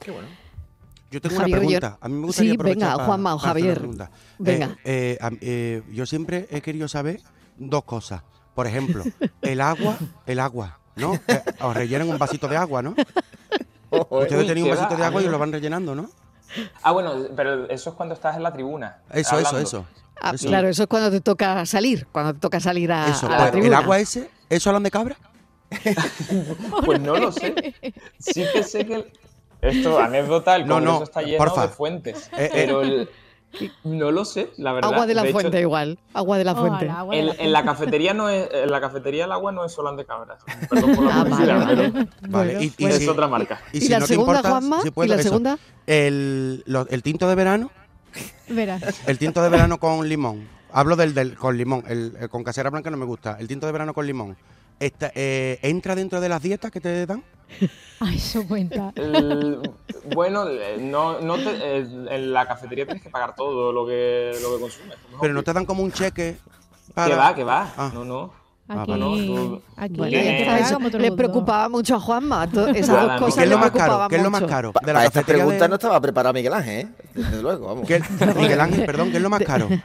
Qué 0.00 0.10
bueno. 0.10 0.28
Yo 1.10 1.20
tengo 1.20 1.36
una 1.36 1.44
pregunta. 1.44 1.98
A 2.00 2.08
mí 2.08 2.14
me 2.14 2.26
gustaría 2.26 2.52
sí, 2.52 2.56
venga, 2.58 3.04
Juanma 3.04 3.34
o 3.34 3.38
Javier. 3.38 3.80
Venga. 4.38 4.78
Eh, 4.84 5.18
eh, 5.20 5.38
eh, 5.40 5.82
yo 5.90 6.04
siempre 6.06 6.46
he 6.50 6.60
querido 6.60 6.88
saber 6.88 7.20
dos 7.56 7.84
cosas. 7.84 8.22
Por 8.58 8.66
ejemplo, 8.66 9.04
el 9.42 9.60
agua, 9.60 9.96
el 10.26 10.40
agua, 10.40 10.80
¿no? 10.96 11.12
os 11.60 11.76
rellenan 11.76 12.08
un 12.08 12.18
vasito 12.18 12.48
de 12.48 12.56
agua, 12.56 12.82
¿no? 12.82 12.96
Ustedes 13.88 14.48
tenían 14.48 14.66
un 14.66 14.74
vasito 14.74 14.96
de 14.96 15.04
agua 15.04 15.22
y 15.22 15.28
lo 15.28 15.38
van 15.38 15.52
rellenando, 15.52 15.94
¿no? 15.94 16.10
Ah, 16.82 16.90
bueno, 16.90 17.28
pero 17.36 17.70
eso 17.70 17.90
es 17.90 17.96
cuando 17.96 18.16
estás 18.16 18.34
en 18.34 18.42
la 18.42 18.52
tribuna. 18.52 18.98
Eso, 19.12 19.38
eso, 19.38 19.60
eso. 19.60 19.86
Ah, 20.20 20.32
claro, 20.36 20.66
eso 20.66 20.82
es 20.82 20.88
cuando 20.88 21.08
te 21.08 21.20
toca 21.20 21.64
salir, 21.66 22.08
cuando 22.10 22.34
te 22.34 22.40
toca 22.40 22.58
salir 22.58 22.90
a, 22.90 23.06
eso, 23.06 23.28
la 23.28 23.48
tribuna. 23.52 23.78
¿El 23.78 23.84
agua 23.84 24.00
ese? 24.00 24.28
¿Eso 24.50 24.70
hablan 24.70 24.82
de 24.82 24.90
cabra? 24.90 25.16
pues 26.84 27.00
no 27.00 27.16
lo 27.16 27.30
sé. 27.30 27.76
Sí 28.18 28.44
que 28.52 28.64
sé 28.64 28.84
que 28.84 29.12
esto, 29.60 30.00
anécdota, 30.00 30.56
el 30.56 30.66
Congreso 30.66 31.04
está 31.04 31.22
lleno 31.22 31.44
de 31.44 31.68
fuentes. 31.68 32.28
Eh, 32.36 32.46
eh. 32.46 32.50
pero 32.52 32.82
no 33.84 34.10
lo 34.10 34.24
sé, 34.24 34.50
la 34.56 34.72
verdad. 34.72 34.92
Agua 34.92 35.06
de 35.06 35.14
la 35.14 35.24
fuente 35.26 35.60
igual, 35.60 35.98
agua 36.12 36.38
de 36.38 36.44
la 36.44 36.52
oh, 36.52 36.56
fuente. 36.56 36.90
en, 37.12 37.52
la 37.52 37.64
cafetería 37.64 38.14
no 38.14 38.28
es, 38.28 38.48
en 38.52 38.70
la 38.70 38.80
cafetería 38.80 39.24
el 39.24 39.32
agua 39.32 39.52
no 39.52 39.64
es 39.64 39.72
Solán 39.72 39.96
de 39.96 40.04
Cabras. 40.04 40.38
Perdón 40.70 40.94
por 40.94 41.04
la 41.04 41.20
ah, 41.20 41.24
publicidad, 41.24 41.66
pero 41.68 42.06
vale. 42.28 42.72
y, 42.78 42.84
es 42.84 43.08
otra 43.08 43.28
marca. 43.28 43.60
¿Y, 43.72 43.88
la 43.88 44.00
segunda, 44.02 44.42
Juanma? 44.42 44.80
¿Y 44.84 45.06
la 45.08 45.22
segunda? 45.22 45.58
El, 45.86 46.64
el, 46.90 47.02
tinto 47.02 47.28
de 47.28 47.34
verano. 47.34 47.70
Verás. 48.48 48.82
El 49.06 49.18
tinto 49.18 49.42
de 49.42 49.48
verano 49.48 49.78
con 49.78 50.08
limón. 50.08 50.48
Hablo 50.72 50.96
del, 50.96 51.14
del 51.14 51.36
con 51.36 51.56
limón. 51.56 51.84
El, 51.88 52.28
con 52.30 52.44
casera 52.44 52.70
blanca 52.70 52.90
no 52.90 52.96
me 52.96 53.06
gusta. 53.06 53.36
El 53.40 53.48
tinto 53.48 53.66
de 53.66 53.72
verano 53.72 53.94
con 53.94 54.06
limón. 54.06 54.36
Eh, 54.80 55.58
¿Entra 55.62 55.94
dentro 55.94 56.20
de 56.20 56.28
las 56.28 56.42
dietas 56.42 56.70
que 56.70 56.80
te 56.80 57.06
dan? 57.06 57.24
Ay, 58.00 58.16
eso 58.16 58.46
cuenta. 58.46 58.92
bueno, 60.14 60.44
no, 60.78 61.20
no 61.20 61.36
en 61.36 62.32
la 62.32 62.46
cafetería 62.46 62.84
tienes 62.84 63.02
que 63.02 63.10
pagar 63.10 63.34
todo 63.34 63.72
lo 63.72 63.86
que, 63.86 64.32
lo 64.40 64.54
que 64.54 64.60
consumes. 64.60 64.96
Pero 65.20 65.34
no 65.34 65.42
te 65.42 65.52
dan 65.52 65.66
como 65.66 65.82
un 65.82 65.92
cheque 65.92 66.36
para... 66.94 67.08
Que 67.08 67.16
va, 67.16 67.34
que 67.34 67.44
va. 67.44 67.72
Ah. 67.76 67.90
No, 67.92 68.04
no. 68.04 68.38
Aquí, 68.68 68.92
aquí 69.76 70.98
le 70.98 71.12
preocupaba 71.12 71.70
mucho 71.70 71.94
a 71.96 72.00
Juanma. 72.00 72.44
Esas 72.74 73.02
dos 73.02 73.18
cosas 73.18 73.36
¿Qué 73.36 73.44
es 73.44 73.50
lo 73.50 73.58
más 73.58 73.70
caro? 73.70 74.08
¿Qué 74.08 74.16
es 74.16 74.22
lo 74.22 74.30
más 74.30 74.42
caro? 74.42 74.72
De 74.84 74.92
la 74.92 75.06
esta 75.06 75.22
pregunta 75.22 75.68
no 75.68 75.76
estaba 75.76 75.98
preparada 76.00 76.34
Miguel 76.34 76.52
Ángel, 76.52 76.80
¿eh? 76.80 76.88
Desde 77.14 77.42
luego, 77.42 77.66
vamos. 77.66 77.88
Miguel 78.36 78.60
Ángel, 78.60 78.84
perdón, 78.84 79.10
¿qué 79.10 79.16
es 79.16 79.22
lo 79.22 79.30
más 79.30 79.42
caro? 79.42 79.68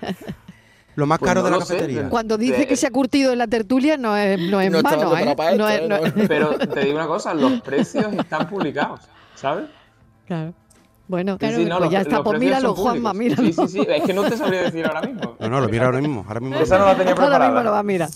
Lo 0.95 1.06
más 1.06 1.19
pues 1.19 1.29
caro 1.29 1.43
de 1.43 1.51
la 1.51 1.60
cafetería. 1.60 2.10
Cuando 2.10 2.38
dice 2.38 2.67
que 2.67 2.75
se 2.75 2.88
ha 2.88 2.91
curtido 2.91 3.32
en 3.32 3.39
la 3.39 3.47
tertulia 3.47 3.97
no 3.97 4.15
es, 4.15 4.39
no 4.39 4.62
es 4.62 4.71
mano, 4.84 5.17
¿eh? 5.17 5.36
¿eh? 5.38 6.13
Pero 6.27 6.58
te 6.58 6.82
digo 6.82 6.95
una 6.95 7.08
cosa, 7.08 7.34
los 7.34 7.62
precios 7.63 8.13
están 8.13 8.47
publicados, 8.47 9.01
¿sabes? 9.36 9.65
Claro. 10.27 10.53
Bueno, 11.06 11.38
claro, 11.38 11.58
pues 11.79 11.91
ya 11.91 12.01
está. 12.01 12.23
Pues 12.23 12.39
míralo, 12.39 12.73
Juanma, 12.75 13.13
míralo. 13.13 13.43
Sí, 13.43 13.53
sí, 13.53 13.67
sí. 13.67 13.88
Es 13.88 14.03
que 14.03 14.13
no 14.13 14.23
te 14.23 14.38
sabría 14.38 14.62
decir 14.62 14.86
ahora 14.86 15.01
mismo. 15.01 15.36
No, 15.38 15.49
no, 15.49 15.60
lo 15.60 15.67
mira 15.67 15.86
ahora 15.86 15.99
mismo. 15.99 16.23
Ahora 16.25 16.39
mismo 16.39 16.56
Esa 16.58 16.77
no 16.77 16.86
la 16.86 16.95
tenía 16.95 17.13
preparada. 17.13 17.36
Ahora 17.36 17.47
mismo 17.49 17.63
lo 17.63 17.71
va 17.71 17.79
a 17.79 17.84
mirar. 17.84 18.10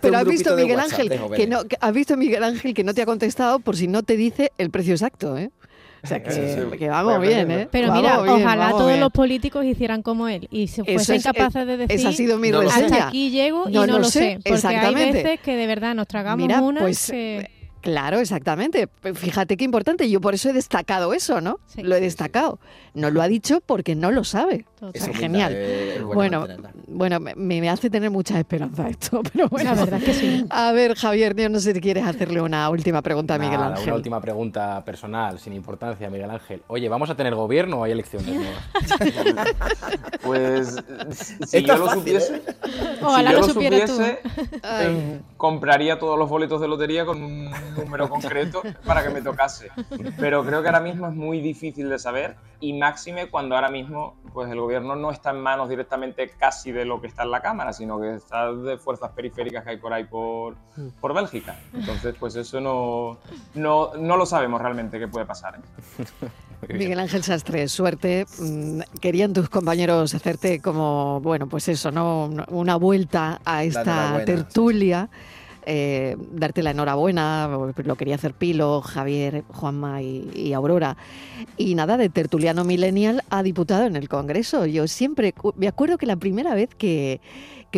Pero 0.00 0.18
has 0.18 0.24
visto, 0.24 0.54
Miguel 0.54 0.78
Ángel, 0.78 1.20
que 1.34 1.46
no, 1.48 1.62
has 1.80 1.92
visto 1.92 2.16
Miguel 2.16 2.44
Ángel 2.44 2.74
que 2.74 2.84
no 2.84 2.94
te 2.94 3.02
ha 3.02 3.06
contestado 3.06 3.58
por 3.58 3.76
si 3.76 3.88
no 3.88 4.02
te 4.04 4.16
dice 4.16 4.52
el 4.56 4.70
precio 4.70 4.94
exacto, 4.94 5.36
¿eh? 5.36 5.50
O 6.04 6.06
sea, 6.06 6.20
que, 6.20 6.88
vamos 6.88 7.20
bien, 7.20 7.50
¿eh? 7.50 7.68
Pero 7.70 7.92
mira, 7.92 8.20
ojalá 8.20 8.70
todos 8.70 8.98
los 8.98 9.12
políticos 9.12 9.64
hicieran 9.64 10.02
como 10.02 10.28
él 10.28 10.48
y 10.50 10.66
se 10.66 10.84
fuesen 10.84 11.22
capaces 11.22 11.66
de 11.66 11.76
decir 11.76 11.96
esa 11.96 12.08
ha 12.08 12.12
sido 12.12 12.38
mi 12.38 12.50
hasta 12.50 13.08
aquí 13.08 13.30
llego 13.30 13.68
y 13.68 13.72
no, 13.72 13.86
lo 13.86 14.04
sé. 14.04 14.38
Porque 14.44 14.66
hay 14.66 14.94
veces 14.94 15.40
que 15.40 15.56
de 15.56 15.66
verdad 15.66 15.94
nos 15.94 16.08
tragamos 16.08 16.48
una 16.60 16.80
pues, 16.80 17.10
que... 17.10 17.61
Claro, 17.82 18.20
exactamente. 18.20 18.88
Fíjate 19.14 19.56
qué 19.56 19.64
importante. 19.64 20.08
Yo 20.08 20.20
por 20.20 20.34
eso 20.34 20.48
he 20.48 20.52
destacado 20.52 21.12
eso, 21.12 21.40
¿no? 21.40 21.58
lo 21.76 21.96
he 21.96 22.00
destacado. 22.00 22.60
No 22.94 23.10
lo 23.10 23.20
ha 23.20 23.28
dicho 23.28 23.60
porque 23.60 23.96
no 23.96 24.12
lo 24.12 24.22
sabe. 24.22 24.66
Es 24.92 25.06
genial. 25.16 26.04
bueno, 26.14 26.46
bueno, 26.86 27.18
me, 27.20 27.68
hace 27.68 27.90
tener 27.90 28.10
mucha 28.10 28.38
esperanza 28.38 28.88
esto, 28.88 29.22
pero 29.32 29.48
bueno. 29.48 29.74
La 29.74 29.76
verdad 29.76 30.00
es 30.00 30.04
que 30.04 30.14
sí. 30.14 30.46
A 30.50 30.72
ver, 30.72 30.94
Javier, 30.94 31.34
yo 31.36 31.48
no 31.48 31.58
sé 31.58 31.72
si 31.72 31.80
quieres 31.80 32.04
hacerle 32.04 32.40
una 32.40 32.68
última 32.70 33.02
pregunta 33.02 33.34
a 33.34 33.38
Miguel 33.38 33.60
Ángel. 33.60 33.88
Una 33.88 33.96
última 33.96 34.20
pregunta 34.20 34.84
personal, 34.84 35.38
sin 35.38 35.52
importancia, 35.52 36.08
Miguel 36.08 36.30
Ángel. 36.30 36.62
Oye, 36.68 36.88
¿vamos 36.88 37.10
a 37.10 37.16
tener 37.16 37.34
gobierno 37.34 37.78
o 37.78 37.84
hay 37.84 37.92
elecciones 37.92 38.22
pues 40.22 40.76
si 41.46 41.64
yo 41.64 41.76
lo 41.76 41.90
supiese, 41.90 42.36
¿eh? 42.36 42.42
Ojalá 43.00 43.30
si 43.30 43.34
yo 43.34 43.40
lo, 43.40 43.48
supiese, 43.48 44.20
em, 44.80 45.20
compraría 45.36 45.98
todos 45.98 46.18
los 46.18 46.28
boletos 46.28 46.60
de 46.60 46.68
lotería 46.68 47.04
con 47.04 47.22
un 47.22 47.50
un 47.76 47.84
número 47.84 48.08
concreto 48.08 48.62
para 48.84 49.02
que 49.02 49.10
me 49.10 49.22
tocase. 49.22 49.70
Pero 50.18 50.44
creo 50.44 50.62
que 50.62 50.68
ahora 50.68 50.80
mismo 50.80 51.08
es 51.08 51.14
muy 51.14 51.40
difícil 51.40 51.88
de 51.88 51.98
saber 51.98 52.36
y 52.60 52.72
máxime 52.72 53.28
cuando 53.28 53.54
ahora 53.54 53.70
mismo 53.70 54.16
pues 54.32 54.50
el 54.50 54.60
gobierno 54.60 54.96
no 54.96 55.10
está 55.10 55.30
en 55.30 55.40
manos 55.40 55.68
directamente 55.68 56.30
casi 56.38 56.72
de 56.72 56.84
lo 56.84 57.00
que 57.00 57.08
está 57.08 57.24
en 57.24 57.30
la 57.30 57.40
Cámara, 57.40 57.72
sino 57.72 58.00
que 58.00 58.14
está 58.14 58.52
de 58.52 58.78
fuerzas 58.78 59.10
periféricas 59.10 59.64
que 59.64 59.70
hay 59.70 59.76
por 59.76 59.92
ahí 59.92 60.04
por, 60.04 60.56
por 61.00 61.14
Bélgica. 61.14 61.56
Entonces, 61.74 62.14
pues 62.18 62.36
eso 62.36 62.60
no, 62.60 63.18
no, 63.54 63.94
no 63.94 64.16
lo 64.16 64.26
sabemos 64.26 64.60
realmente 64.60 64.98
qué 64.98 65.08
puede 65.08 65.26
pasar. 65.26 65.56
¿eh? 65.56 66.28
Miguel 66.68 67.00
Ángel 67.00 67.22
Sastre, 67.22 67.68
suerte. 67.68 68.26
Mm, 68.38 68.80
querían 69.00 69.32
tus 69.32 69.48
compañeros 69.48 70.14
hacerte 70.14 70.60
como, 70.60 71.20
bueno, 71.20 71.48
pues 71.48 71.68
eso, 71.68 71.90
¿no? 71.90 72.30
Una 72.48 72.76
vuelta 72.76 73.40
a 73.44 73.64
esta 73.64 74.24
tertulia. 74.24 75.08
Eh, 75.64 76.16
darte 76.32 76.60
la 76.62 76.72
enhorabuena, 76.72 77.48
lo 77.84 77.94
quería 77.94 78.16
hacer 78.16 78.34
Pilo, 78.34 78.80
Javier, 78.80 79.44
Juanma 79.48 80.02
y, 80.02 80.52
Aurora. 80.52 80.96
Y 81.56 81.74
nada, 81.74 81.96
de 81.96 82.08
tertuliano 82.08 82.64
millennial 82.64 83.22
a 83.30 83.42
diputado 83.42 83.84
en 83.84 83.94
el 83.94 84.08
Congreso. 84.08 84.66
Yo 84.66 84.88
siempre, 84.88 85.34
me 85.56 85.68
acuerdo 85.68 85.98
que 85.98 86.06
la 86.06 86.16
primera 86.16 86.54
vez 86.54 86.70
que, 86.74 87.20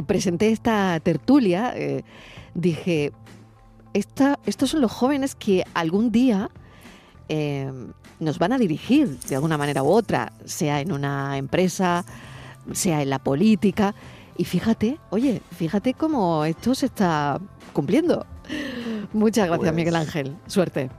presenté 0.07 0.51
esta 0.51 0.99
tertulia, 1.01 1.73
eh, 1.77 2.05
dije, 2.55 3.13
esta, 3.93 4.39
estos 4.47 4.71
son 4.71 4.81
los 4.81 4.91
jóvenes 4.91 5.35
que 5.35 5.65
algún 5.75 6.11
día 6.11 6.51
eh, 7.29 7.71
nos 8.19 8.39
van 8.39 8.53
a 8.53 8.59
dirigir 8.59 9.19
de 9.21 9.35
alguna 9.35 9.59
manera 9.59 9.83
u 9.83 9.89
otra, 9.89 10.33
sea 10.45 10.81
en 10.81 10.91
una 10.91 11.37
empresa, 11.37 12.05
sea 12.73 13.03
en 13.03 13.11
la 13.11 13.19
política. 13.19 13.95
Y 14.37 14.45
fíjate, 14.45 14.99
oye, 15.11 15.41
fíjate 15.53 15.95
cómo 15.95 16.45
esto 16.45 16.75
se 16.75 16.87
está 16.87 17.41
cumpliendo. 17.73 18.27
Muchas 19.13 19.47
gracias, 19.47 19.59
pues 19.59 19.75
Miguel 19.75 19.97
Ángel. 19.97 20.37
Suerte. 20.47 20.91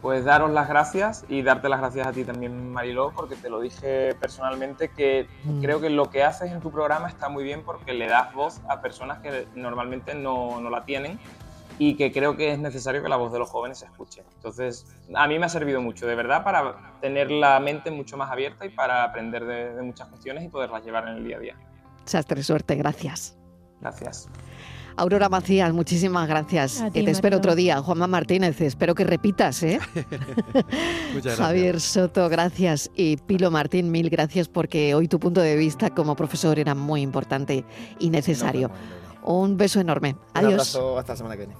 Pues 0.00 0.24
daros 0.24 0.52
las 0.52 0.68
gracias 0.68 1.24
y 1.28 1.42
darte 1.42 1.68
las 1.68 1.80
gracias 1.80 2.06
a 2.06 2.12
ti 2.12 2.22
también, 2.24 2.70
Mariló, 2.72 3.12
porque 3.14 3.34
te 3.34 3.50
lo 3.50 3.60
dije 3.60 4.14
personalmente 4.14 4.90
que 4.90 5.26
mm. 5.42 5.60
creo 5.60 5.80
que 5.80 5.90
lo 5.90 6.08
que 6.08 6.22
haces 6.22 6.52
en 6.52 6.60
tu 6.60 6.70
programa 6.70 7.08
está 7.08 7.28
muy 7.28 7.42
bien 7.42 7.62
porque 7.64 7.92
le 7.92 8.06
das 8.06 8.32
voz 8.32 8.60
a 8.68 8.80
personas 8.80 9.18
que 9.18 9.48
normalmente 9.56 10.14
no, 10.14 10.60
no 10.60 10.70
la 10.70 10.84
tienen 10.84 11.18
y 11.78 11.94
que 11.94 12.12
creo 12.12 12.36
que 12.36 12.52
es 12.52 12.58
necesario 12.58 13.02
que 13.02 13.08
la 13.08 13.16
voz 13.16 13.32
de 13.32 13.38
los 13.38 13.48
jóvenes 13.48 13.78
se 13.78 13.86
escuche. 13.86 14.24
Entonces, 14.34 14.86
a 15.14 15.26
mí 15.28 15.38
me 15.38 15.46
ha 15.46 15.48
servido 15.48 15.80
mucho, 15.80 16.06
de 16.06 16.14
verdad, 16.14 16.42
para 16.42 16.98
tener 17.00 17.30
la 17.30 17.58
mente 17.60 17.90
mucho 17.90 18.16
más 18.16 18.30
abierta 18.30 18.66
y 18.66 18.70
para 18.70 19.04
aprender 19.04 19.44
de, 19.44 19.82
muchas 19.82 20.08
cuestiones 20.08 20.44
y 20.44 20.48
poderlas 20.48 20.84
llevar 20.84 21.08
en 21.08 21.16
el 21.16 21.24
día 21.24 21.36
a 21.36 21.40
día. 21.40 21.56
Sastre, 22.08 22.42
suerte, 22.42 22.74
gracias. 22.76 23.36
Gracias. 23.80 24.28
Aurora 24.98 25.28
Macías, 25.28 25.72
muchísimas 25.72 26.26
gracias. 26.26 26.82
y 26.92 27.04
te 27.04 27.10
espero 27.12 27.36
otro 27.36 27.54
día. 27.54 27.80
Juanma 27.80 28.08
Martínez, 28.08 28.60
espero 28.60 28.96
que 28.96 29.04
repitas, 29.04 29.62
¿eh? 29.62 29.78
Muchas 29.94 31.22
gracias. 31.22 31.38
Javier 31.38 31.80
Soto, 31.80 32.28
gracias. 32.28 32.90
Y 32.96 33.16
Pilo 33.16 33.52
Martín, 33.52 33.92
mil 33.92 34.10
gracias 34.10 34.48
porque 34.48 34.96
hoy 34.96 35.06
tu 35.06 35.20
punto 35.20 35.40
de 35.40 35.54
vista 35.54 35.90
como 35.90 36.16
profesor 36.16 36.58
era 36.58 36.74
muy 36.74 37.02
importante 37.02 37.64
y 38.00 38.10
necesario. 38.10 38.72
Un 39.22 39.56
beso 39.56 39.78
enorme. 39.78 40.16
Adiós. 40.34 40.48
Un 40.48 40.54
abrazo, 40.54 40.98
hasta 40.98 41.12
la 41.12 41.16
semana 41.16 41.36
que 41.36 41.46
viene. 41.46 41.56